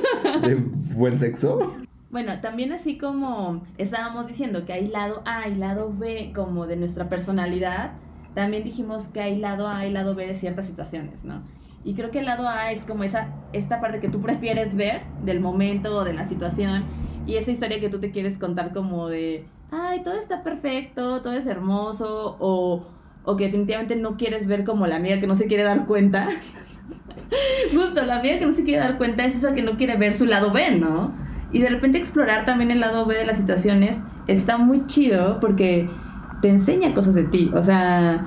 [0.42, 1.74] de buen sexo.
[2.10, 6.76] Bueno, también así como estábamos diciendo que hay lado A y lado B como de
[6.76, 7.92] nuestra personalidad,
[8.34, 11.42] también dijimos que hay lado A y lado B de ciertas situaciones, ¿no?
[11.84, 15.02] Y creo que el lado A es como esa, esta parte que tú prefieres ver
[15.24, 16.84] del momento o de la situación
[17.26, 21.32] y esa historia que tú te quieres contar como de ay, todo está perfecto, todo
[21.32, 22.86] es hermoso, o,
[23.24, 26.28] o que definitivamente no quieres ver como la amiga que no se quiere dar cuenta.
[27.72, 30.14] Justo, la amiga que no se quiere dar cuenta es esa que no quiere ver
[30.14, 31.14] su lado B, ¿no?
[31.52, 35.88] Y de repente explorar también el lado B de las situaciones está muy chido porque
[36.40, 37.50] te enseña cosas de ti.
[37.54, 38.26] O sea,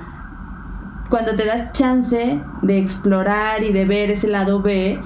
[1.08, 4.98] cuando te das chance de explorar y de ver ese lado B,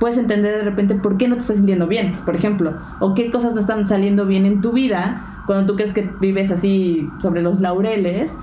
[0.00, 3.30] puedes entender de repente por qué no te estás sintiendo bien, por ejemplo, o qué
[3.30, 7.42] cosas no están saliendo bien en tu vida cuando tú crees que vives así sobre
[7.42, 8.36] los laureles.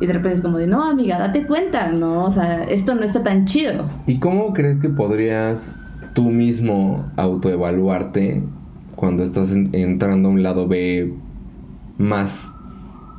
[0.00, 2.24] Y de repente es como de, no, amiga, date cuenta, ¿no?
[2.24, 3.88] O sea, esto no está tan chido.
[4.06, 5.78] ¿Y cómo crees que podrías
[6.14, 8.42] tú mismo autoevaluarte
[8.96, 11.12] cuando estás en- entrando a un lado B
[11.98, 12.50] más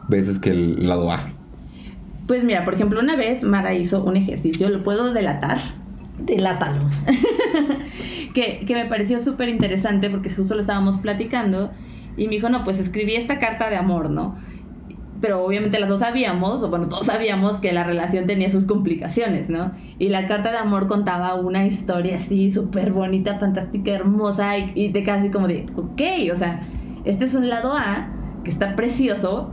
[0.08, 1.30] veces que el lado A?
[2.28, 5.60] Pues mira, por ejemplo, una vez Mara hizo un ejercicio, lo puedo delatar,
[6.20, 6.90] Delátalo.
[8.34, 11.72] que, que me pareció súper interesante porque justo lo estábamos platicando
[12.18, 14.38] y me dijo, no, pues escribí esta carta de amor, ¿no?
[15.26, 19.50] Pero obviamente las dos sabíamos, o bueno, todos sabíamos que la relación tenía sus complicaciones,
[19.50, 19.72] ¿no?
[19.98, 24.90] Y la carta de amor contaba una historia así súper bonita, fantástica, hermosa y, y
[24.90, 26.62] te quedas así como de, ok, o sea,
[27.06, 28.10] este es un lado A
[28.44, 29.50] que está precioso,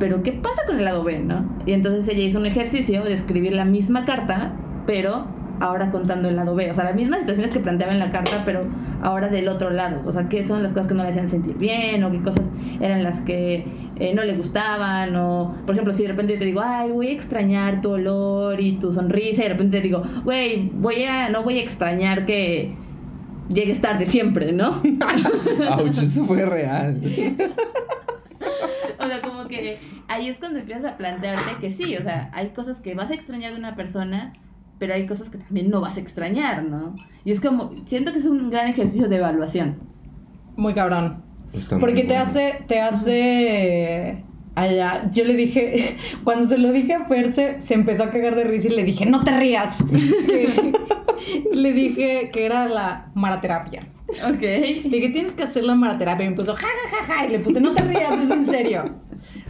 [0.00, 1.48] pero ¿qué pasa con el lado B, no?
[1.64, 4.50] Y entonces ella hizo un ejercicio de escribir la misma carta,
[4.84, 5.28] pero
[5.60, 6.70] ahora contando el lado B.
[6.70, 8.64] O sea, las mismas situaciones que planteaba en la carta, pero
[9.02, 10.00] ahora del otro lado.
[10.06, 12.50] O sea, qué son las cosas que no le hacían sentir bien, o qué cosas
[12.80, 13.64] eran las que
[13.98, 17.08] eh, no le gustaban, o, por ejemplo, si de repente yo te digo, ay, voy
[17.08, 21.28] a extrañar tu olor y tu sonrisa, y de repente te digo, güey, voy a,
[21.28, 22.74] no voy a extrañar que
[23.48, 24.80] llegues tarde siempre, ¿no?
[25.78, 27.00] Ouch, eso fue real.
[29.00, 32.50] O sea, como que ahí es cuando empiezas a plantearte que sí, o sea, hay
[32.50, 34.32] cosas que vas a extrañar de una persona,
[34.78, 36.94] pero hay cosas que también no vas a extrañar, ¿no?
[37.24, 39.78] Y es como, siento que es un gran ejercicio de evaluación.
[40.56, 41.27] Muy cabrón.
[41.52, 42.22] Está muy Porque te bueno.
[42.22, 45.10] hace, te hace allá.
[45.12, 48.44] Yo le dije, cuando se lo dije a Fer, se, se empezó a cagar de
[48.44, 49.84] risa y le dije, no te rías.
[51.52, 53.88] Le dije que era la maraterapia.
[54.24, 54.40] Ok.
[54.40, 56.26] Le dije, tienes que hacer la maraterapia.
[56.26, 57.26] Y me puso, ja, ja, ja, ja.
[57.26, 58.94] Y le puse, no te rías, es en serio.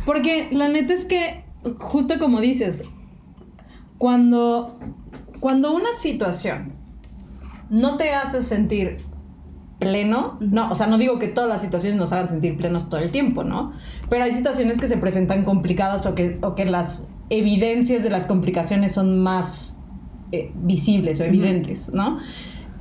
[0.05, 1.45] Porque la neta es que,
[1.79, 2.85] justo como dices,
[3.99, 4.79] cuando,
[5.41, 6.73] cuando una situación
[7.71, 8.97] no te hace sentir
[9.79, 13.01] pleno, no, o sea, no digo que todas las situaciones nos hagan sentir plenos todo
[13.01, 13.73] el tiempo, ¿no?
[14.09, 18.27] Pero hay situaciones que se presentan complicadas o que, o que las evidencias de las
[18.27, 19.79] complicaciones son más
[20.33, 22.19] eh, visibles o evidentes, ¿no?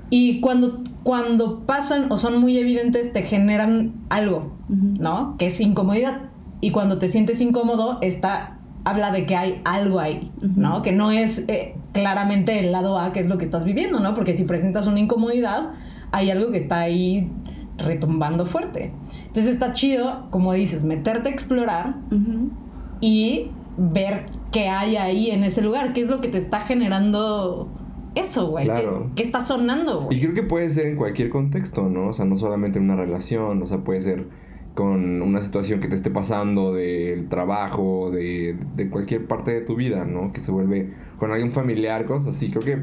[0.09, 4.57] Y cuando, cuando pasan o son muy evidentes, te generan algo.
[4.69, 5.35] ¿no?
[5.37, 6.29] Que es incomodidad.
[6.61, 10.81] Y cuando te sientes incómodo, está, habla de que hay algo ahí, ¿no?
[10.81, 14.15] Que no es eh, claramente el lado A, que es lo que estás viviendo, ¿no?
[14.15, 15.71] Porque si presentas una incomodidad,
[16.11, 17.31] hay algo que está ahí
[17.77, 18.91] retumbando fuerte.
[19.27, 21.95] Entonces está chido, como dices, meterte a explorar
[23.01, 27.69] y ver qué hay ahí en ese lugar, qué es lo que te está generando
[28.15, 28.65] eso, güey.
[28.65, 29.11] Claro.
[29.15, 30.21] ¿Qué, qué está sonando, Y güey?
[30.21, 32.07] creo que puede ser en cualquier contexto, ¿no?
[32.07, 34.25] O sea, no solamente en una relación, o sea, puede ser
[34.73, 39.75] con una situación que te esté pasando del trabajo, de, de cualquier parte de tu
[39.75, 40.33] vida, ¿no?
[40.33, 42.49] Que se vuelve con alguien familiar, cosas así.
[42.51, 42.77] Creo que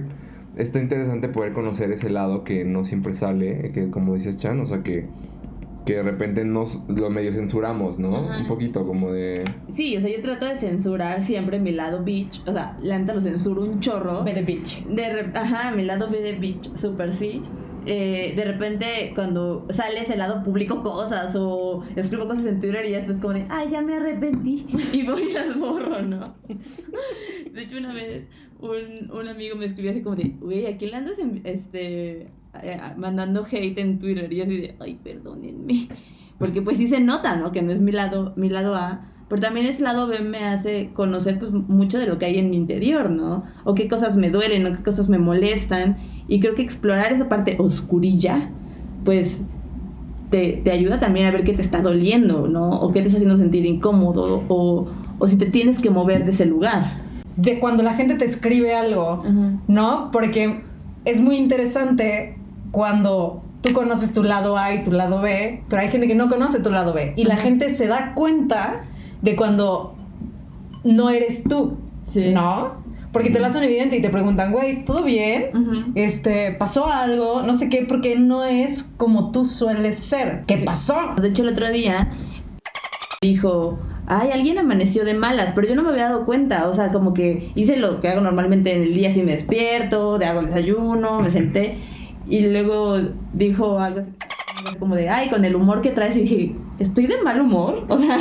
[0.57, 4.67] está interesante poder conocer ese lado que no siempre sale, que como dices Chan, o
[4.67, 5.07] sea, que,
[5.87, 8.17] que de repente nos lo medio censuramos, ¿no?
[8.17, 8.41] Ajá.
[8.41, 9.45] Un poquito como de...
[9.75, 12.43] Sí, o sea, yo trato de censurar siempre mi lado bitch.
[12.47, 14.23] O sea, la neta lo censuro un chorro.
[14.25, 14.85] De bitch.
[14.87, 17.43] De re- Ajá, mi lado B de bitch, súper sí.
[17.87, 22.93] Eh, de repente, cuando sale ese lado, publico cosas o escribo cosas en Twitter y
[22.93, 24.65] ya después como de, ay, ya me arrepentí
[24.95, 26.35] y voy y las borro, ¿no?
[27.53, 28.25] De hecho, una vez
[28.65, 32.23] un, un amigo me escribió así como de, güey, ¿a quién le andas en- este,
[32.63, 34.33] eh, mandando hate en Twitter?
[34.33, 35.89] Y yo así de, ay, perdónenme.
[36.39, 37.53] Porque pues sí se nota, ¿no?
[37.53, 39.03] Que no es mi lado, mi lado A.
[39.29, 42.51] Pero también ese lado B me hace conocer pues mucho de lo que hay en
[42.51, 43.45] mi interior, ¿no?
[43.65, 45.97] O qué cosas me duelen, o qué cosas me molestan.
[46.29, 48.51] Y creo que explorar esa parte oscurilla,
[49.05, 49.47] pues
[50.31, 52.69] te, te ayuda también a ver qué te está doliendo, ¿no?
[52.81, 56.33] O qué te está haciendo sentir incómodo, o, o si te tienes que mover de
[56.33, 57.04] ese lugar.
[57.37, 59.23] De cuando la gente te escribe algo,
[59.69, 60.11] ¿no?
[60.13, 60.63] Porque
[61.05, 62.37] es muy interesante
[62.71, 66.29] cuando tú conoces tu lado A y tu lado B, pero hay gente que no
[66.29, 67.15] conoce tu lado B.
[67.17, 68.83] Y la gente se da cuenta
[69.23, 69.95] de cuando
[70.85, 72.31] no eres tú, Sí.
[72.33, 72.83] ¿no?
[73.13, 75.47] Porque te lo hacen evidente y te preguntan, güey, ¿todo bien?
[75.55, 75.93] Ujú.
[75.95, 80.43] Este, pasó algo, no sé qué, porque no es como tú sueles ser.
[80.47, 81.15] ¿Qué pasó?
[81.21, 82.11] De hecho, el otro día
[83.23, 86.69] dijo, ay, alguien amaneció de malas, pero yo no me había dado cuenta.
[86.69, 90.19] O sea, como que hice lo que hago normalmente en el día, si me despierto,
[90.19, 91.79] de hago el desayuno, me senté.
[92.29, 92.99] Y luego
[93.33, 94.13] dijo algo así,
[94.79, 97.85] como de, ay, con el humor que traes, y dije, ¿estoy de mal humor?
[97.89, 98.19] O sea,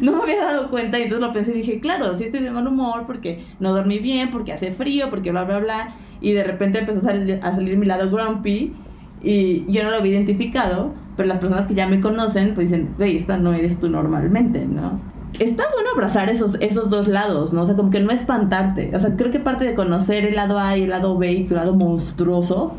[0.00, 2.50] no me había dado cuenta, y entonces lo pensé y dije, claro, sí estoy de
[2.50, 5.96] mal humor porque no dormí bien, porque hace frío, porque bla, bla, bla.
[6.20, 8.74] Y de repente empezó a salir, a salir mi lado grumpy,
[9.22, 12.94] y yo no lo había identificado, pero las personas que ya me conocen, pues dicen,
[12.96, 15.11] güey, esta no eres tú normalmente, ¿no?
[15.38, 17.62] Está bueno abrazar esos, esos dos lados, ¿no?
[17.62, 18.94] O sea, como que no espantarte.
[18.94, 21.44] O sea, creo que parte de conocer el lado A y el lado B y
[21.44, 22.74] tu lado monstruoso.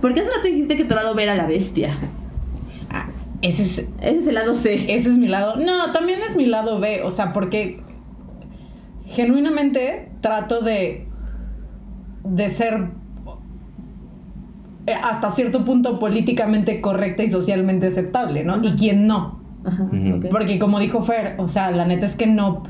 [0.00, 1.90] Porque hace rato dijiste que tu lado B era la bestia.
[2.90, 3.08] Ah,
[3.42, 4.94] ese es, Ese es el lado C.
[4.94, 5.56] ese es mi lado.
[5.56, 7.02] No, también es mi lado B.
[7.04, 7.82] O sea, porque
[9.06, 11.06] genuinamente trato de,
[12.24, 12.88] de ser
[14.86, 18.62] eh, hasta cierto punto políticamente correcta y socialmente aceptable, ¿no?
[18.62, 19.43] Y quien no.
[19.64, 19.88] Ajá.
[20.30, 22.62] Porque como dijo Fer, o sea, la neta es que no.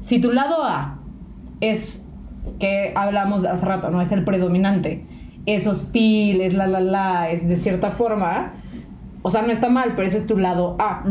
[0.00, 0.98] Si tu lado A
[1.60, 2.06] es
[2.58, 4.00] que hablamos hace rato, ¿no?
[4.00, 5.06] Es el predominante,
[5.46, 8.54] es hostil, es la la la, es de cierta forma.
[9.22, 11.04] O sea, no está mal, pero ese es tu lado A.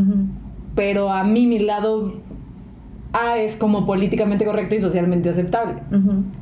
[0.74, 2.20] Pero a mí mi lado
[3.14, 5.82] A es como políticamente correcto y socialmente aceptable.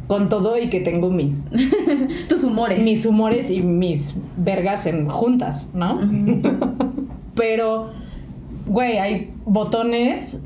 [0.09, 1.47] Con todo y que tengo mis,
[2.29, 2.83] Tus humores.
[2.83, 6.01] mis humores y mis vergas en juntas, ¿no?
[7.37, 7.91] Pero,
[8.71, 10.43] güey, hay botones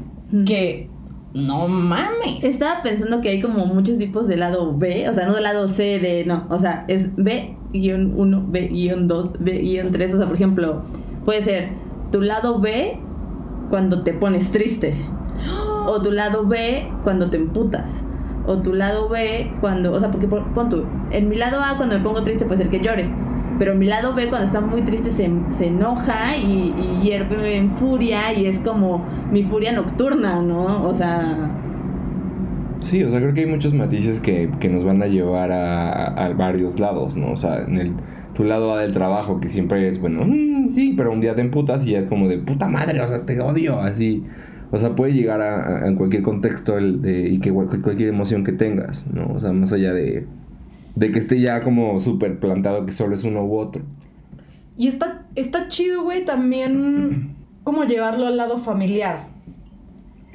[0.47, 0.89] que
[1.35, 2.43] no mames.
[2.43, 5.69] Estaba pensando que hay como muchos tipos de lado B, o sea, no del lado
[5.69, 10.83] C de, no, o sea, es B-1, B-2, B-3, o sea, por ejemplo,
[11.25, 11.69] puede ser
[12.13, 12.99] tu lado B
[13.71, 14.95] cuando te pones triste,
[15.87, 18.03] o tu lado B cuando te emputas,
[18.47, 21.77] o tu lado B cuando, o sea, porque por- pon tú, en mi lado A
[21.77, 23.11] cuando me pongo triste puede ser que llore,
[23.59, 27.77] pero mi lado B cuando está muy triste se, se enoja y, y hierve en
[27.77, 30.85] furia y es como mi furia nocturna, ¿no?
[30.87, 31.61] O sea...
[32.81, 36.07] Sí, o sea, creo que hay muchos matices que, que nos van a llevar a,
[36.09, 37.33] a varios lados, ¿no?
[37.33, 37.93] O sea, en el,
[38.35, 41.41] tu lado A del trabajo, que siempre es, bueno, mm, sí, pero un día te
[41.41, 44.25] emputas y ya es como de puta madre, o sea, te odio, así.
[44.71, 48.53] O sea, puede llegar a, cualquier contexto el de, y que cual- cualquier emoción que
[48.53, 49.29] tengas, ¿no?
[49.35, 50.27] O sea, más allá de,
[50.95, 53.83] de que esté ya como súper plantado que solo es uno u otro.
[54.77, 59.27] Y está, está chido, güey, también como llevarlo al lado familiar.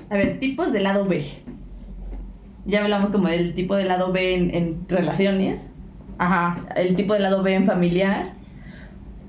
[0.09, 1.25] A ver, tipos de lado B.
[2.65, 5.69] Ya hablamos como del tipo de lado B en, en relaciones,
[6.17, 6.65] Ajá.
[6.75, 8.33] el tipo de lado B en familiar.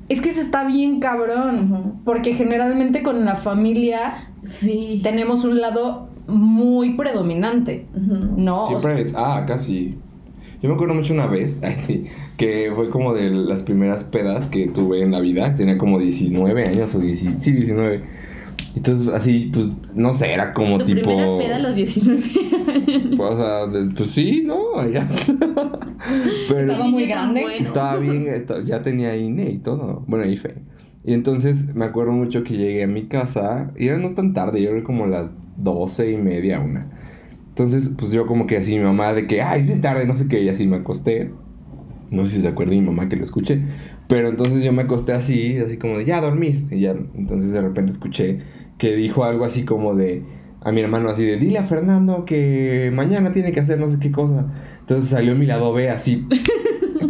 [0.08, 2.00] Es que se está bien cabrón.
[2.04, 5.00] Porque generalmente con la familia Sí.
[5.02, 7.86] tenemos un lado muy predominante.
[8.36, 8.60] ¿no?
[8.68, 9.96] O Siempre es, ah, casi.
[10.62, 12.05] Yo me acuerdo mucho una vez, ay, sí,
[12.37, 15.55] que fue como de las primeras pedas que tuve en la vida.
[15.57, 18.03] Tenía como 19 años o 10, sí, 19.
[18.77, 21.03] Entonces, así, pues, no sé, era como Tu tipo.
[21.07, 23.14] primera peda a los 19 años.
[23.16, 24.59] Pues, o sea, pues sí, ¿no?
[24.88, 25.09] Ya.
[26.49, 27.44] Pero Estaba muy grande.
[27.59, 30.05] estaba bien, esta- ya tenía INE y todo.
[30.07, 30.55] Bueno, IFE.
[31.05, 34.62] Y entonces me acuerdo mucho que llegué a mi casa, y era no tan tarde,
[34.62, 36.90] yo creo como las doce y media, una.
[37.62, 40.14] Entonces, pues yo como que así, mi mamá de que, ay, es bien tarde, no
[40.14, 41.31] sé qué, y así me acosté.
[42.11, 43.61] No sé si se acuerda mi mamá que lo escuché.
[44.09, 46.66] Pero entonces yo me acosté así, así como de, ya, a dormir.
[46.70, 48.38] Y ya, entonces de repente escuché
[48.79, 50.23] que dijo algo así como de,
[50.62, 53.99] a mi hermano así de, dile a Fernando que mañana tiene que hacer no sé
[53.99, 54.46] qué cosa.
[54.81, 56.27] Entonces salió mi lado B así,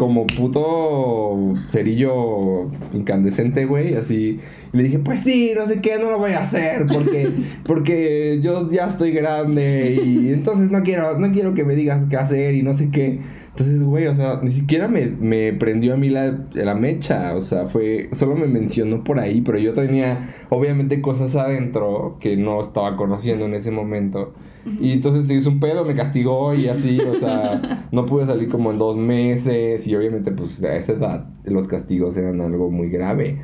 [0.01, 4.41] como puto cerillo incandescente, güey, así.
[4.73, 7.31] Y le dije, pues sí, no sé qué, no lo voy a hacer porque,
[7.67, 12.17] porque yo ya estoy grande y entonces no quiero, no quiero que me digas qué
[12.17, 13.21] hacer y no sé qué.
[13.51, 17.43] Entonces, güey, o sea, ni siquiera me, me prendió a mí la, la mecha, o
[17.43, 22.59] sea, fue, solo me mencionó por ahí, pero yo tenía obviamente cosas adentro que no
[22.63, 24.33] estaba conociendo en ese momento.
[24.81, 28.49] Y entonces se hizo un pedo, me castigó y así, o sea, no pude salir
[28.49, 32.90] como en dos meses y obviamente pues a esa edad los castigos eran algo muy
[32.90, 33.40] grave.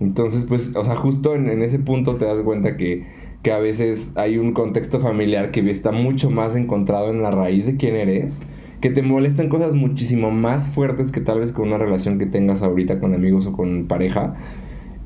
[0.00, 3.06] Entonces pues, o sea, justo en, en ese punto te das cuenta que,
[3.42, 7.66] que a veces hay un contexto familiar que está mucho más encontrado en la raíz
[7.66, 8.42] de quién eres,
[8.80, 12.62] que te molestan cosas muchísimo más fuertes que tal vez con una relación que tengas
[12.62, 14.36] ahorita con amigos o con pareja.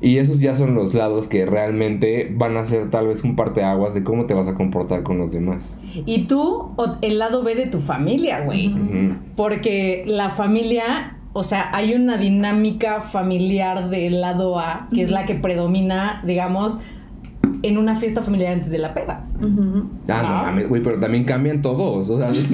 [0.03, 3.93] Y esos ya son los lados que realmente van a ser tal vez un parteaguas
[3.93, 5.79] de cómo te vas a comportar con los demás.
[6.05, 8.75] Y tú, o- el lado B de tu familia, güey.
[9.37, 15.25] Porque la familia, o sea, hay una dinámica familiar del lado A, que es la
[15.25, 16.79] que predomina, digamos,
[17.61, 19.25] en una fiesta familiar antes de la peda.
[19.39, 20.41] Ah, no Ah.
[20.47, 22.09] mames, güey, pero también cambian todos.
[22.09, 22.45] O sea, así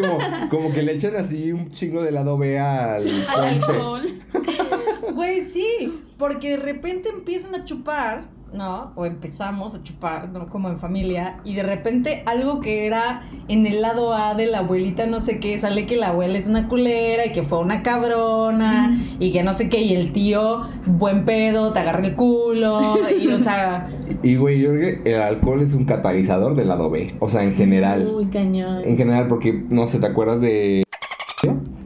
[0.00, 4.02] como, como que le echan así un chingo de lado B al Al alcohol.
[5.14, 8.92] Güey, sí, porque de repente empiezan a chupar, ¿no?
[8.96, 10.48] O empezamos a chupar, ¿no?
[10.48, 11.40] Como en familia.
[11.44, 15.38] Y de repente algo que era en el lado A de la abuelita, no sé
[15.38, 19.42] qué, sale que la abuela es una culera y que fue una cabrona y que
[19.42, 19.80] no sé qué.
[19.82, 22.98] Y el tío, buen pedo, te agarra el culo.
[23.20, 23.88] Y, o sea,
[24.22, 27.14] Y, güey, yo creo que el alcohol es un catalizador del lado B.
[27.20, 28.10] O sea, en general.
[28.14, 28.82] Uy, cañón.
[28.84, 30.82] En general, porque, no sé, ¿te acuerdas de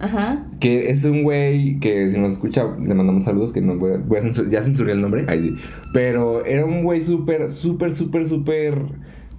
[0.01, 0.47] Ajá.
[0.61, 4.19] Que es un güey que si nos escucha, le mandamos saludos, que no voy voy
[4.19, 5.55] a censur- ya censuré el nombre, ahí sí.
[5.93, 8.79] Pero era un güey súper, súper, súper, súper,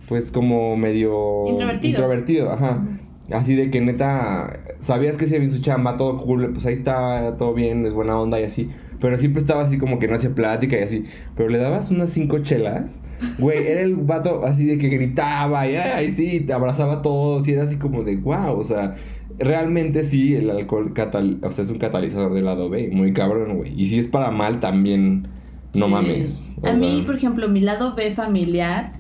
[0.08, 1.46] pues como medio...
[1.48, 1.90] Introvertido.
[1.92, 2.84] Introvertido, ajá.
[3.32, 7.36] Así de que neta, sabías que se bien su chamba, todo cool, pues ahí está,
[7.38, 8.70] todo bien, es buena onda y así.
[9.00, 11.06] Pero siempre estaba así como que no hacía plática y así.
[11.38, 13.02] Pero le dabas unas cinco chelas,
[13.38, 17.48] güey, era el vato así de que gritaba y ay, sí, te abrazaba a todos
[17.48, 18.96] y era así como de wow, o sea,
[19.40, 23.58] realmente sí, el alcohol catal o sea, es un catalizador del lado B, muy cabrón,
[23.58, 23.74] güey.
[23.80, 25.28] Y si es para mal también,
[25.74, 25.92] no Sí.
[25.92, 26.44] mames.
[26.62, 28.94] o A mí, sea, por ejemplo, mi lado B familiar,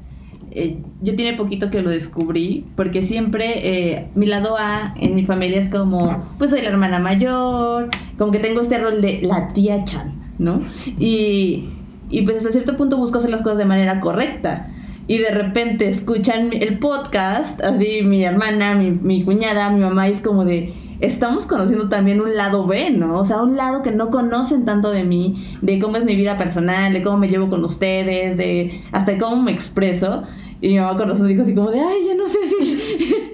[0.51, 3.53] eh, yo tiene poquito que lo descubrí, porque siempre
[3.97, 8.31] eh, mi lado A en mi familia es como, pues soy la hermana mayor, como
[8.31, 10.59] que tengo este rol de la tía Chan, ¿no?
[10.99, 11.65] Y,
[12.09, 14.71] y pues hasta cierto punto busco hacer las cosas de manera correcta.
[15.09, 20.11] Y de repente escuchan el podcast, así mi hermana, mi, mi cuñada, mi mamá, y
[20.11, 23.17] es como de, estamos conociendo también un lado B, ¿no?
[23.17, 26.37] O sea, un lado que no conocen tanto de mí, de cómo es mi vida
[26.37, 30.27] personal, de cómo me llevo con ustedes, de hasta cómo me expreso.
[30.61, 32.77] Y mi mamá con razón dijo así como de, ay, ya no sé si,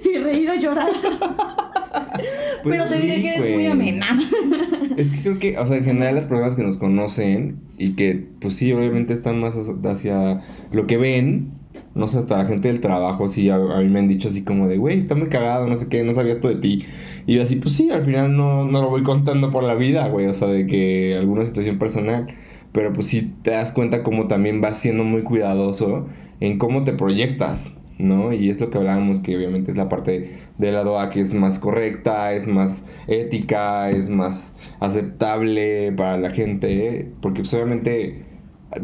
[0.00, 0.88] si reír o llorar.
[2.62, 4.06] pues pero te diré sí, que eres muy amena.
[4.96, 8.28] Es que creo que, o sea, en general las personas que nos conocen y que,
[8.40, 10.40] pues sí, obviamente están más hacia
[10.72, 11.55] lo que ven,
[11.94, 14.44] no sé, hasta la gente del trabajo, sí, a, a mí me han dicho así
[14.44, 16.84] como de, güey, está muy cagado, no sé qué, no sabía esto de ti.
[17.26, 20.08] Y yo así, pues sí, al final no, no lo voy contando por la vida,
[20.08, 22.26] güey, o sea, de que alguna situación personal.
[22.72, 26.06] Pero pues sí te das cuenta como también vas siendo muy cuidadoso
[26.40, 28.32] en cómo te proyectas, ¿no?
[28.32, 31.34] Y es lo que hablábamos, que obviamente es la parte del lado A que es
[31.34, 38.24] más correcta, es más ética, es más aceptable para la gente, porque pues obviamente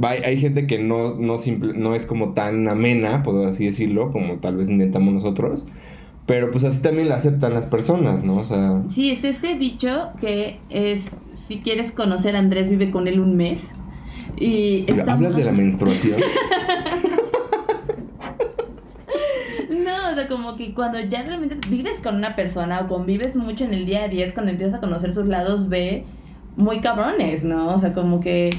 [0.03, 4.11] va- hay gente que no, no, simple- no es como tan amena, por así decirlo,
[4.13, 5.67] como tal vez intentamos nosotros,
[6.27, 8.37] pero pues así también la aceptan las personas, ¿no?
[8.37, 13.09] O sea, Sí, está este dicho que es, si quieres conocer a Andrés, vive con
[13.09, 13.61] él un mes.
[14.39, 16.19] Y está- hablas de la menstruación.
[19.71, 23.65] No, o sea, como que cuando ya realmente vives con una persona o convives mucho
[23.65, 26.05] en el día a día es cuando empiezas a conocer sus lados B
[26.57, 27.75] muy cabrones, ¿no?
[27.75, 28.51] O sea, como que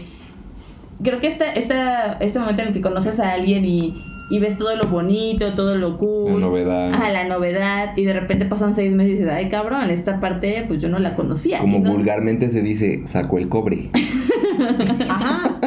[1.04, 4.58] creo que esta, esta, este momento en el que conoces a alguien y, y ves
[4.58, 6.34] todo lo bonito, todo lo cool.
[6.34, 6.94] La novedad.
[6.94, 7.96] Ajá, la novedad.
[7.98, 11.00] Y de repente pasan seis meses y dices, ay cabrón, esta parte pues yo no
[11.00, 11.60] la conocía.
[11.60, 13.90] Como no- vulgarmente se dice, sacó el cobre.
[15.10, 15.58] Ajá.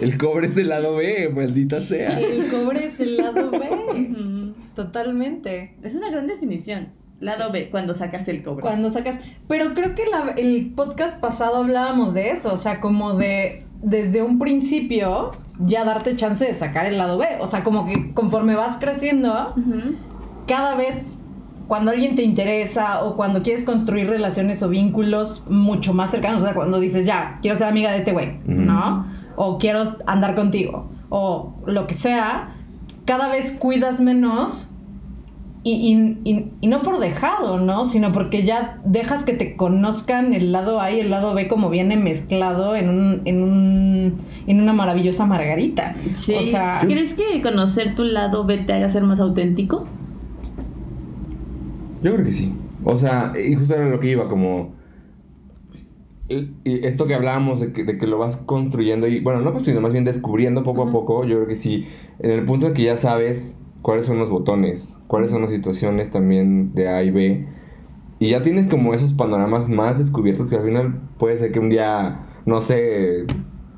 [0.00, 2.18] El cobre es el lado B, maldita sea.
[2.18, 3.58] El cobre es el lado B.
[4.74, 5.74] Totalmente.
[5.82, 6.88] Es una gran definición.
[7.20, 8.62] Lado B, cuando sacas el cobre.
[8.62, 9.18] Cuando sacas.
[9.48, 12.52] Pero creo que la- el podcast pasado hablábamos de eso.
[12.52, 13.64] O sea, como de.
[13.82, 17.26] Desde un principio, ya darte chance de sacar el lado B.
[17.40, 19.54] O sea, como que conforme vas creciendo,
[20.46, 21.18] cada vez
[21.68, 26.44] cuando alguien te interesa o cuando quieres construir relaciones o vínculos mucho más cercanos, o
[26.46, 28.38] sea, cuando dices, ya, quiero ser amiga de este güey.
[28.46, 29.06] ¿no?
[29.36, 32.56] O quiero andar contigo, o lo que sea,
[33.04, 34.70] cada vez cuidas menos
[35.70, 35.92] y,
[36.24, 37.84] y- y- y no por dejado, ¿no?
[37.84, 41.68] Sino porque ya dejas que te conozcan el lado A y el lado B como
[41.70, 44.14] viene mezclado en, un, en, un,
[44.46, 45.94] en una maravillosa margarita.
[46.16, 46.34] Sí.
[46.34, 49.86] O sea, ¿Crees que conocer tu lado B te haga ser más auténtico?
[52.02, 52.52] Yo creo que sí.
[52.84, 54.72] O sea, y justo era lo que iba, como.
[56.28, 59.80] y- esto que hablábamos de que, de que lo vas construyendo y, bueno, no construyendo,
[59.82, 61.86] más bien descubriendo poco a poco, yo creo que sí.
[62.20, 66.10] En el punto en que ya sabes cuáles son los botones, cuáles son las situaciones
[66.10, 67.46] también de A y B,
[68.18, 71.70] y ya tienes como esos panoramas más descubiertos que al final puede ser que un
[71.70, 73.24] día, no sé,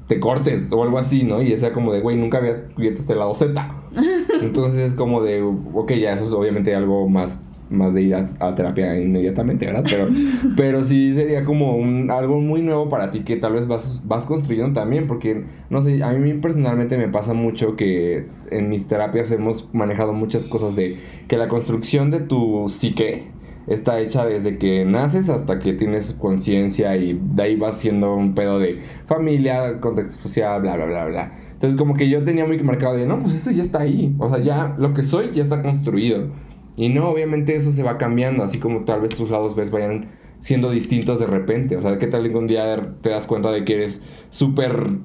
[0.09, 1.41] te cortes o algo así, ¿no?
[1.41, 3.73] Y sea como de, güey, nunca habías cubierto este lado Z.
[4.43, 7.41] Entonces es como de, ok, ya eso es obviamente algo más,
[7.71, 9.85] más de ir a, a terapia inmediatamente, ¿verdad?
[9.89, 10.09] Pero,
[10.57, 14.27] pero sí sería como un, algo muy nuevo para ti que tal vez vas, vas
[14.27, 19.31] construyendo también, porque, no sé, a mí personalmente me pasa mucho que en mis terapias
[19.33, 23.29] hemos manejado muchas cosas de que la construcción de tu psique
[23.67, 28.35] está hecha desde que naces hasta que tienes conciencia y de ahí vas siendo un
[28.35, 31.33] pedo de familia, contexto social, bla, bla, bla, bla.
[31.53, 34.15] Entonces como que yo tenía muy marcado de, no, pues esto ya está ahí.
[34.19, 36.29] O sea, ya lo que soy ya está construido.
[36.77, 40.11] Y no, obviamente eso se va cambiando, así como tal vez tus lados ves vayan
[40.39, 41.77] siendo distintos de repente.
[41.77, 44.99] O sea, ¿qué tal que un día te das cuenta de que eres súper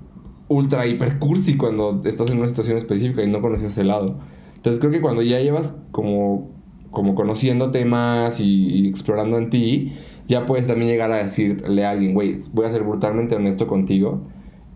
[0.48, 4.20] ultra hiper cursi cuando estás en una situación específica y no conoces ese lado.
[4.56, 6.52] Entonces creo que cuando ya llevas como,
[6.92, 9.94] como conociendo temas y, y explorando en ti,
[10.28, 14.22] ya puedes también llegar a decirle a alguien, güey, voy a ser brutalmente honesto contigo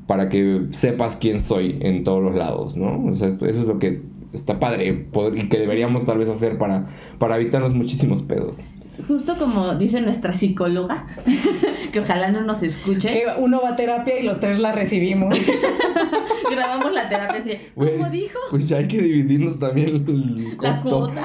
[0.07, 3.05] para que sepas quién soy en todos los lados, ¿no?
[3.05, 4.01] O sea, esto, eso es lo que
[4.33, 8.61] está padre poder- y que deberíamos tal vez hacer para, para evitarnos muchísimos pedos.
[9.07, 11.07] Justo como dice nuestra psicóloga,
[11.93, 15.37] que ojalá no nos escuche, Que uno va a terapia y los tres la recibimos.
[16.51, 18.39] grabamos la terapia así, ¿cómo dijo?
[18.49, 21.21] Pues ya hay que dividirnos también el La cuota.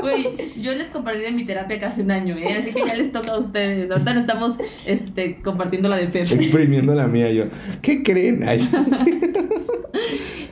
[0.00, 2.44] Güey, yo les compartí de mi terapia casi un año, ¿eh?
[2.58, 3.90] Así que ya les toca a ustedes.
[3.90, 4.56] Ahorita no estamos
[4.86, 6.32] este, compartiendo la de Fer.
[6.32, 7.44] Exprimiendo la mía yo.
[7.82, 8.44] ¿Qué creen?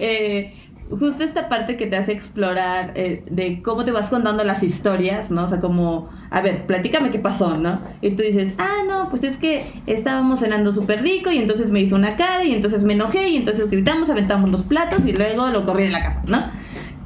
[0.00, 0.54] Eh,
[0.90, 5.30] justo esta parte que te hace explorar eh, de cómo te vas contando las historias,
[5.30, 5.44] ¿no?
[5.44, 7.78] O sea, como, a ver, platícame qué pasó, ¿no?
[8.00, 11.80] Y tú dices, ah, no, pues es que estábamos cenando súper rico y entonces me
[11.80, 15.48] hizo una cara y entonces me enojé y entonces gritamos, aventamos los platos y luego
[15.48, 16.42] lo corrí de la casa, ¿no?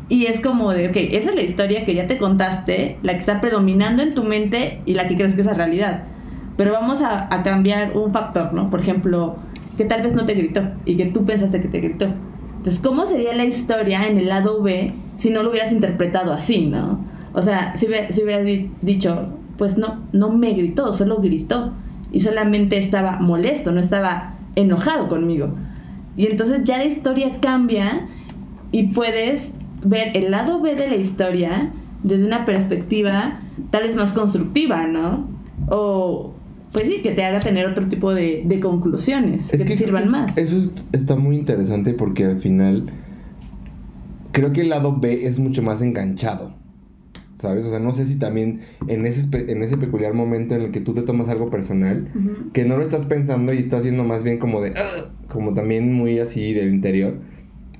[0.09, 3.21] Y es como de, ok, esa es la historia que ya te contaste, la que
[3.21, 6.05] está predominando en tu mente y la que crees que es la realidad.
[6.57, 8.69] Pero vamos a, a cambiar un factor, ¿no?
[8.69, 9.37] Por ejemplo,
[9.77, 12.09] que tal vez no te gritó y que tú pensaste que te gritó.
[12.63, 16.67] Entonces, ¿cómo sería la historia en el lado B si no lo hubieras interpretado así,
[16.67, 17.05] ¿no?
[17.33, 19.27] O sea, si, hubiera- si hubieras di- dicho,
[19.59, 21.73] pues no, no me gritó, solo gritó.
[22.13, 25.49] Y solamente estaba molesto, no estaba enojado conmigo.
[26.17, 28.07] Y entonces ya la historia cambia
[28.71, 29.51] y puedes
[29.83, 31.71] ver el lado B de la historia
[32.05, 33.41] desde una perspectiva
[33.71, 35.27] tal vez más constructiva, ¿no?
[35.69, 36.35] O,
[36.73, 40.11] pues sí, que te haga tener otro tipo de, de conclusiones, que, te sirvan es-
[40.11, 40.39] más.
[40.39, 42.87] Eso es- está muy interesante porque al final
[44.33, 46.55] creo que el lado B es mucho más enganchado.
[47.37, 47.67] ¿Sabes?
[47.67, 50.79] O sea, no sé si también en ese, en ese peculiar momento en el que
[50.81, 52.07] tú te tomas algo personal,
[52.53, 55.93] que no lo estás pensando y estás siendo más bien como de, "Ugh", como también
[55.93, 57.15] muy así del interior,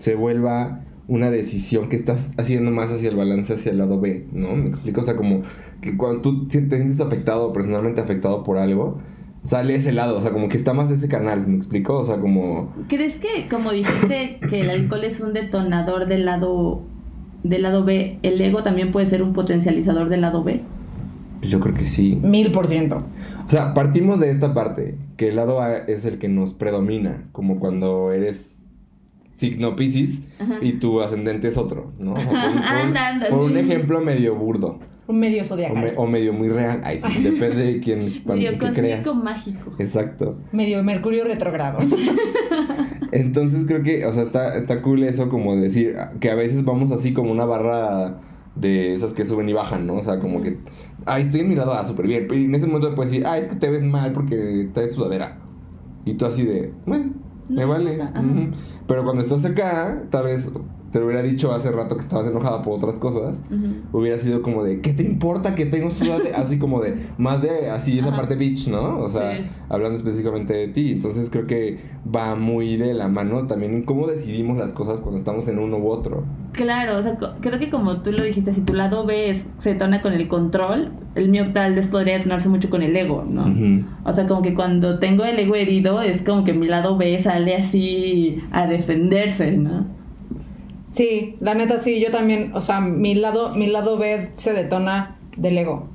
[0.01, 4.27] se vuelva una decisión que estás haciendo más hacia el balance hacia el lado B,
[4.33, 4.57] ¿no?
[4.57, 5.43] Me explico, o sea, como
[5.83, 9.01] que cuando tú te sientes afectado o personalmente afectado por algo,
[9.45, 11.99] sale ese lado, o sea, como que está más ese canal, ¿me explico?
[11.99, 12.73] O sea, como...
[12.89, 16.83] ¿Crees que, como dijiste, que el alcohol es un detonador del lado,
[17.43, 20.63] del lado B, el ego también puede ser un potencializador del lado B?
[21.41, 22.19] pues Yo creo que sí.
[22.23, 23.03] Mil por ciento.
[23.47, 27.25] O sea, partimos de esta parte, que el lado A es el que nos predomina,
[27.33, 28.57] como cuando eres
[29.35, 30.23] signo Pisces
[30.61, 32.13] y tu ascendente es otro, ¿no?
[32.13, 34.79] O sea, por, Anda, anda, por un ejemplo medio burdo.
[35.09, 35.83] Un medio O, zodiacal.
[35.83, 36.81] me- o medio muy real.
[36.85, 39.73] Ay, sí, depende de quién, cuando, Medio cósmico mágico.
[39.79, 40.37] Exacto.
[40.53, 41.79] Medio Mercurio retrogrado.
[43.13, 46.93] Entonces creo que, o sea, está, está cool eso como decir que a veces vamos
[46.93, 48.21] así como una barra
[48.55, 49.95] de esas que suben y bajan, ¿no?
[49.95, 50.59] O sea, como que,
[51.05, 52.27] ay, estoy en mi lado A, súper bien.
[52.29, 55.39] Pero en ese momento puedes decir, ay, es que te ves mal porque traes sudadera.
[56.05, 57.13] Y tú así de, bueno,
[57.49, 57.99] me No, vale.
[58.87, 60.53] Pero cuando estás acá, tal vez
[60.93, 63.43] te lo hubiera dicho hace rato que estabas enojada por otras cosas.
[63.93, 66.39] Hubiera sido como de, ¿qué te importa que tengo sudadera?
[66.43, 68.17] Así como de, más de, así esa Ajá.
[68.19, 68.99] parte bitch, ¿no?
[69.01, 69.43] O sea, Sí.
[69.71, 70.93] hablando específicamente de ti.
[70.93, 71.79] Entonces creo que
[72.15, 75.79] va muy de la mano también en cómo decidimos las cosas cuando estamos en uno
[75.79, 76.25] u otro.
[76.53, 79.73] Claro, o sea, creo que como tú lo dijiste, si tu lado B es- se
[79.73, 83.47] detona con el control, el mío tal vez podría detonarse mucho con el ego, ¿no?
[84.05, 87.23] O sea, como que cuando tengo el ego herido, es como que mi lado B
[87.23, 90.02] sale así a defenderse, ¿no?
[90.93, 95.17] Sí, la neta sí, yo también, o sea, mi lado, mi lado B se detona
[95.39, 95.89] del ego.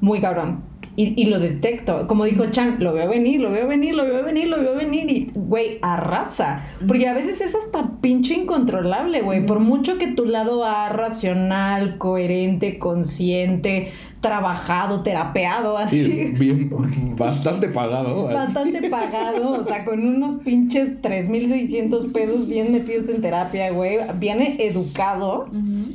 [0.00, 0.64] Muy cabrón.
[0.96, 2.08] Y, y lo detecto.
[2.08, 5.08] Como dijo Chan, lo veo venir, lo veo venir, lo veo venir, lo veo venir.
[5.08, 6.64] Y, güey, arrasa.
[6.84, 9.46] Porque a veces es hasta pinche incontrolable, güey.
[9.46, 16.04] Por mucho que tu lado A, racional, coherente, consciente, trabajado, terapeado, así.
[16.04, 18.26] Sí, bien, bastante pagado.
[18.28, 18.34] así.
[18.34, 23.98] Bastante pagado, o sea, con unos pinches 3.600 pesos bien metidos en terapia, güey.
[24.18, 25.46] Viene educado,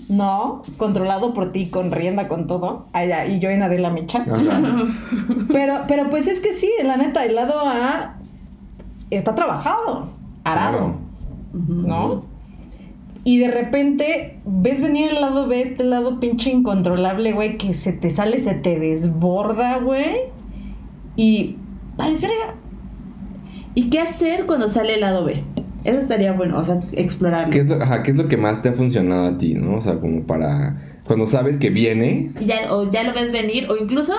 [0.09, 0.63] ¿no?
[0.77, 2.87] Controlado por ti, con rienda, con todo.
[2.93, 4.19] Allá, y yo en Adela Micha.
[4.23, 4.61] Ajá.
[5.53, 8.15] Pero, pero pues es que sí, la neta, el lado A
[9.11, 10.07] está trabajado,
[10.43, 10.95] arado,
[11.53, 11.73] Ujú.
[11.73, 12.34] ¿no?
[13.27, 17.91] Y de repente ves venir el lado B, este lado pinche incontrolable, güey, que se
[17.91, 20.29] te sale, se te desborda, güey.
[21.15, 21.55] Y.
[21.97, 22.55] Vale, verga.
[23.73, 25.43] ¿Y qué hacer cuando sale el lado B?
[25.83, 27.51] Eso estaría bueno, o sea, explorarlo.
[27.51, 29.77] ¿Qué es, lo, ajá, ¿Qué es lo que más te ha funcionado a ti, no?
[29.77, 31.01] O sea, como para...
[31.05, 32.31] Cuando sabes que viene...
[32.39, 34.13] Ya, o ya lo ves venir, o incluso,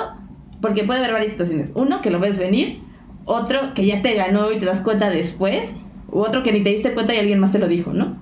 [0.61, 1.73] porque puede haber varias situaciones.
[1.77, 2.81] Uno, que lo ves venir,
[3.25, 5.71] otro, que ya te ganó y te das cuenta después,
[6.11, 8.17] u otro que ni te diste cuenta y alguien más te lo dijo, ¿no?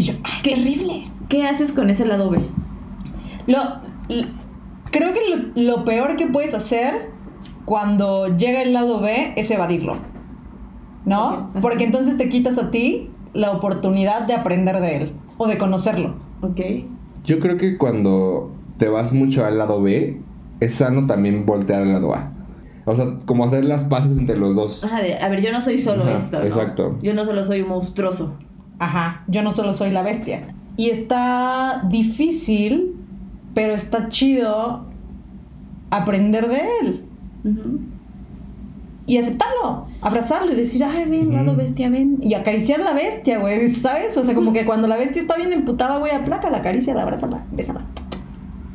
[0.00, 1.04] Y yo, ¡ay, ¿Qué, terrible!
[1.28, 2.40] ¿Qué haces con ese lado B?
[3.46, 3.58] Lo,
[4.90, 7.10] creo que lo, lo peor que puedes hacer
[7.66, 9.98] cuando llega el lado B es evadirlo.
[11.04, 11.50] ¿no?
[11.60, 16.16] Porque entonces te quitas a ti la oportunidad de aprender de él o de conocerlo.
[16.40, 16.60] Ok.
[17.24, 20.20] Yo creo que cuando te vas mucho al lado B,
[20.60, 22.32] es sano también voltear al lado A.
[22.86, 24.82] O sea, como hacer las paces entre los dos.
[24.82, 26.38] Ajá, de, a ver, yo no soy solo Ajá, esto.
[26.38, 26.44] ¿no?
[26.44, 26.98] exacto.
[27.02, 28.34] Yo no solo soy monstruoso.
[28.80, 30.48] Ajá, yo no solo soy la bestia.
[30.76, 32.96] Y está difícil,
[33.54, 34.86] pero está chido
[35.90, 37.04] aprender de él.
[39.06, 42.18] Y aceptarlo, abrazarlo y decir, ay, ven, lado bestia, ven.
[42.22, 44.16] Y acariciar la bestia, güey, ¿sabes?
[44.16, 47.84] O sea, como que cuando la bestia está bien emputada, güey, aplácala, acariciala, abrázala, bésala.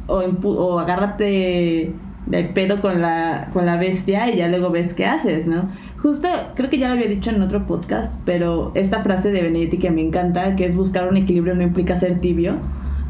[0.06, 1.94] O, o agárrate
[2.28, 5.70] de pedo con la, con la bestia y ya luego ves qué haces, ¿no?
[6.06, 9.80] Justo, creo que ya lo había dicho en otro podcast, pero esta frase de Benedetti
[9.80, 12.58] que me encanta, que es buscar un equilibrio no implica ser tibio,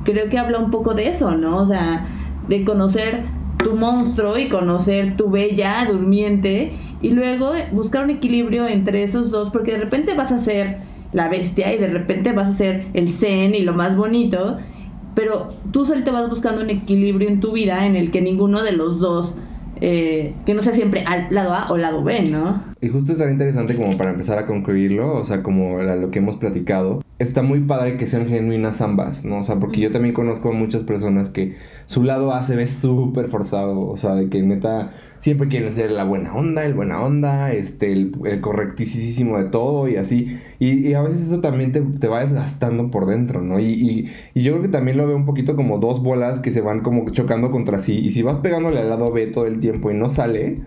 [0.06, 1.58] creo que habla un poco de eso, ¿no?
[1.58, 2.08] O sea,
[2.48, 3.26] de conocer
[3.58, 6.72] tu monstruo y conocer tu bella durmiente
[7.02, 10.78] y luego buscar un equilibrio entre esos dos, porque de repente vas a ser
[11.12, 14.56] la bestia y de repente vas a ser el zen y lo más bonito,
[15.16, 18.72] pero tú solito vas buscando un equilibrio en tu vida en el que ninguno de
[18.72, 19.38] los dos,
[19.82, 22.64] eh, que no sea siempre al lado A o lado B, ¿no?
[22.82, 26.20] Y justo estaría interesante como para empezar a concluirlo, o sea, como la- lo que
[26.20, 27.02] hemos platicado.
[27.20, 29.40] Está muy padre que sean genuinas ambas, ¿no?
[29.40, 31.56] O sea, porque yo también conozco a muchas personas que
[31.86, 35.92] su lado A se ve súper forzado, o sea, de que neta siempre quieren ser
[35.92, 40.38] la buena onda, el buena onda, este, el, el correctísimo de todo y así.
[40.60, 43.60] Y, y a veces eso también te, te va desgastando por dentro, ¿no?
[43.60, 46.52] Y, y, y yo creo que también lo veo un poquito como dos bolas que
[46.52, 47.98] se van como chocando contra sí.
[47.98, 50.62] Y si vas pegándole al lado B todo el tiempo y no sale,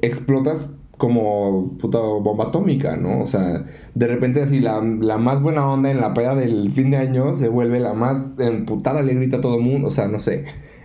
[0.00, 3.20] explotas como puta bomba atómica, ¿no?
[3.20, 6.90] O sea, de repente así la, la más buena onda en la peda del fin
[6.90, 10.06] de año se vuelve la más emputada, le grita a todo el mundo, o sea,
[10.06, 10.44] no sé.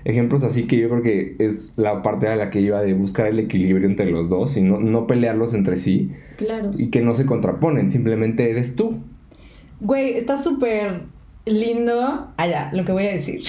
[0.10, 3.28] Ejemplos así que yo creo que es la parte a la que iba de buscar
[3.28, 6.72] el equilibrio entre los dos y no, no pelearlos entre sí Claro.
[6.78, 9.00] y que no se contraponen, simplemente eres tú.
[9.82, 11.04] Güey, está súper
[11.46, 12.30] lindo.
[12.38, 13.42] Allá, lo que voy a decir.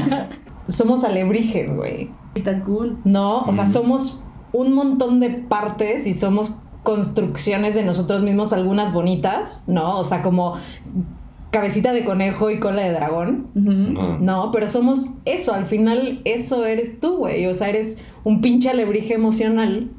[0.68, 2.10] Somos alebrijes, güey.
[2.34, 2.96] Está cool.
[3.04, 3.42] ¿no?
[3.42, 4.20] O sea, somos
[4.52, 9.98] un montón de partes y somos construcciones de nosotros mismos, algunas bonitas, ¿no?
[9.98, 10.54] O sea, como
[11.50, 13.46] cabecita de conejo y cola de dragón.
[13.54, 14.50] ¿no?
[14.52, 17.46] Pero somos eso, al final eso eres tú, güey.
[17.46, 19.90] O sea, eres un pinche alebrije emocional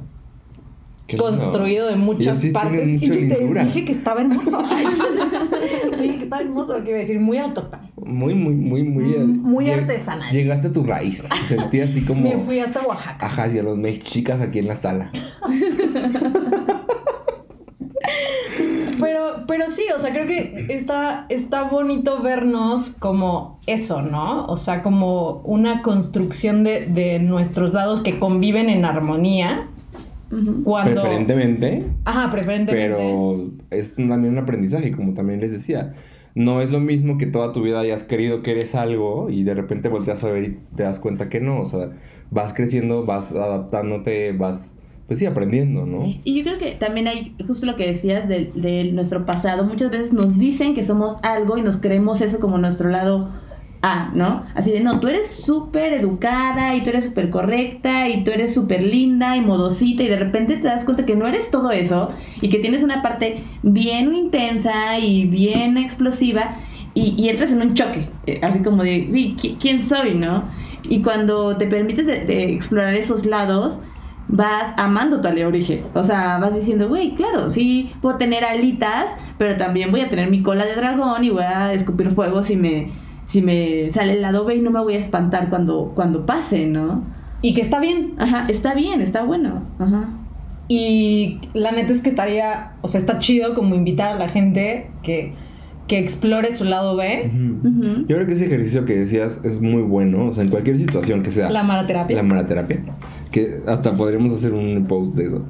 [1.07, 1.25] Qué lindo.
[1.29, 2.87] construido de muchas sí partes.
[2.89, 4.61] Y yo te dije que estaba hermoso.
[6.01, 7.89] dije que estaba hermoso, lo que iba a decir, muy autóctono.
[7.95, 9.03] Muy, muy, muy, muy...
[9.05, 10.33] Mm, muy lleg- artesanal.
[10.33, 12.21] Llegaste a tu raíz, sentí así como...
[12.29, 13.25] Me fui hasta Oaxaca.
[13.25, 15.09] Ajá, y a los mexicas aquí en la sala.
[19.07, 24.45] Pero, pero sí, o sea, creo que está, está bonito vernos como eso, ¿no?
[24.47, 29.69] O sea, como una construcción de, de nuestros lados que conviven en armonía.
[30.65, 31.03] Cuando.
[31.03, 32.97] Preferentemente, Ajá, preferentemente.
[32.97, 35.93] pero es también un aprendizaje, como también les decía.
[36.35, 39.53] No es lo mismo que toda tu vida hayas querido que eres algo y de
[39.53, 41.61] repente volteas a ver y te das cuenta que no.
[41.61, 41.91] O sea,
[42.29, 44.76] vas creciendo, vas adaptándote, vas,
[45.07, 46.05] pues sí, aprendiendo, ¿no?
[46.23, 49.89] Y yo creo que también hay, justo lo que decías de, de nuestro pasado, muchas
[49.89, 53.31] veces nos dicen que somos algo y nos creemos eso como nuestro lado
[53.83, 54.43] A, ¿no?
[54.55, 58.53] Así de, no, tú eres súper educada y tú eres súper correcta y tú eres
[58.53, 62.09] súper linda y modosita y de repente te das cuenta que no eres todo eso
[62.41, 66.57] y que tienes una parte bien intensa y bien explosiva
[66.95, 70.45] y, y entras en un choque, eh, así como de, "Uy, ¿qui- ¿quién soy, no?
[70.89, 73.79] Y cuando te permites de explorar esos lados,
[74.27, 75.83] vas amando tu alebrije.
[75.93, 80.29] O sea, vas diciendo, güey, claro, sí puedo tener alitas, pero también voy a tener
[80.29, 82.91] mi cola de dragón y voy a escupir fuego si me,
[83.25, 86.65] si me sale el lado B y no me voy a espantar cuando, cuando pase,
[86.65, 87.03] ¿no?
[87.41, 88.15] Y que está bien.
[88.17, 89.63] Ajá, está bien, está bueno.
[89.79, 90.09] Ajá.
[90.67, 94.91] Y la neta es que estaría, o sea, está chido como invitar a la gente
[95.01, 95.33] que,
[95.87, 97.31] que explore su lado B.
[98.07, 101.23] Yo creo que ese ejercicio que decías es muy bueno, o sea, en cualquier situación
[101.23, 101.49] que sea.
[101.49, 102.15] La maraterapia.
[102.15, 102.83] La maraterapia.
[103.31, 105.45] Que hasta podríamos hacer un post de eso.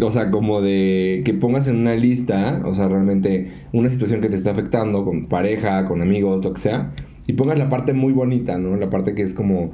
[0.00, 4.28] O sea, como de que pongas en una lista, o sea, realmente una situación que
[4.28, 6.92] te está afectando con pareja, con amigos, lo que sea,
[7.26, 8.76] y pongas la parte muy bonita, ¿no?
[8.76, 9.72] La parte que es como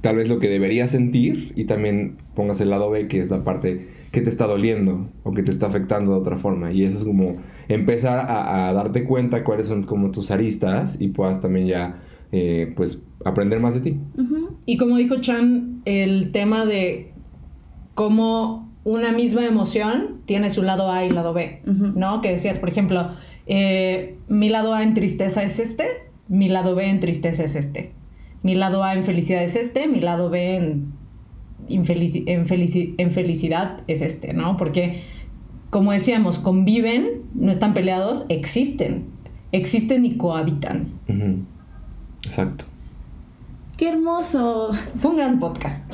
[0.00, 3.42] tal vez lo que deberías sentir y también pongas el lado B, que es la
[3.42, 6.72] parte que te está doliendo o que te está afectando de otra forma.
[6.72, 7.36] Y eso es como
[7.68, 12.00] empezar a, a darte cuenta cuáles son como tus aristas y puedas también ya,
[12.32, 13.96] eh, pues, aprender más de ti.
[14.66, 17.12] Y como dijo Chan, el tema de
[17.94, 21.60] cómo una misma emoción tiene su lado A y lado B.
[21.66, 22.20] ¿no?
[22.22, 23.10] Que decías, por ejemplo,
[23.46, 25.84] eh, mi lado A en tristeza es este,
[26.28, 27.92] mi lado B en tristeza es este.
[28.42, 30.92] Mi lado A en felicidad es este, mi lado B en,
[31.68, 34.56] infelici- en, felici- en felicidad es este, ¿no?
[34.56, 35.00] Porque
[35.70, 39.06] como decíamos, conviven, no están peleados, existen.
[39.52, 40.88] Existen y cohabitan.
[42.24, 42.64] Exacto.
[43.76, 44.70] ¡Qué hermoso!
[44.96, 45.88] Fue un gran podcast.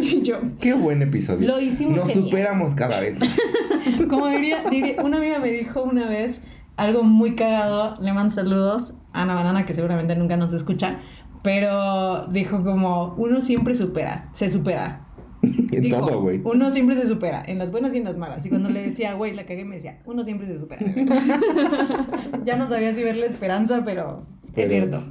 [0.00, 1.48] y yo, Qué buen episodio.
[1.48, 2.24] Lo hicimos Nos genial.
[2.26, 3.30] superamos cada vez más.
[4.10, 6.42] como diría, diría- una amiga me dijo una vez
[6.76, 10.98] algo muy cagado, le mando saludos a Ana Banana, que seguramente nunca nos escucha,
[11.42, 15.06] pero dijo como, uno siempre supera, se supera.
[15.72, 16.40] En Dijo, todo, güey.
[16.44, 18.44] Uno siempre se supera, en las buenas y en las malas.
[18.44, 20.84] Y cuando le decía, güey, la cagué, me decía, uno siempre se supera.
[22.44, 25.02] ya no sabía si ver la esperanza, pero, Pero- es cierto.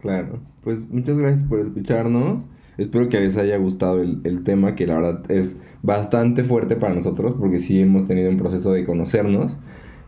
[0.00, 0.40] Claro.
[0.62, 2.44] Pues muchas gracias por escucharnos.
[2.76, 6.94] Espero que les haya gustado el, el tema, que la verdad es bastante fuerte para
[6.94, 9.58] nosotros, porque sí hemos tenido un proceso de conocernos.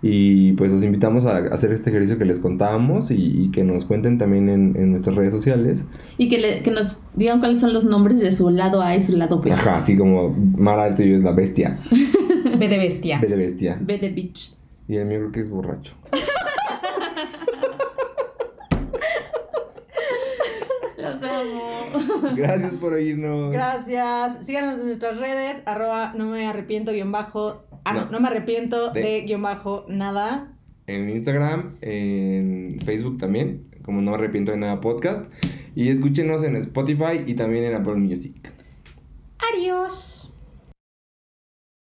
[0.04, 3.84] Y pues los invitamos a hacer este ejercicio que les contábamos y, y que nos
[3.84, 5.84] cuenten también en, en nuestras redes sociales.
[6.18, 9.02] Y que, le- que nos digan cuáles son los nombres de su lado A y
[9.04, 9.52] su lado B.
[9.52, 11.78] Ajá, así como Mara, el tuyo es la bestia.
[12.58, 13.20] Ve de bestia.
[13.20, 13.78] Ve de bestia.
[13.80, 14.54] B de bitch.
[14.88, 15.94] Y el mío creo que es borracho.
[20.98, 22.34] Los amo.
[22.36, 23.52] Gracias por oírnos.
[23.52, 24.44] Gracias.
[24.46, 27.64] Síganos en nuestras redes, arroba no me arrepiento guion bajo.
[27.84, 30.52] Ah, no, no, me arrepiento de, de, guion bajo nada.
[30.86, 35.32] En Instagram, en Facebook también, como no me arrepiento de nada podcast.
[35.74, 38.52] Y escúchenos en Spotify y también en Apple Music.
[39.52, 40.21] Adiós.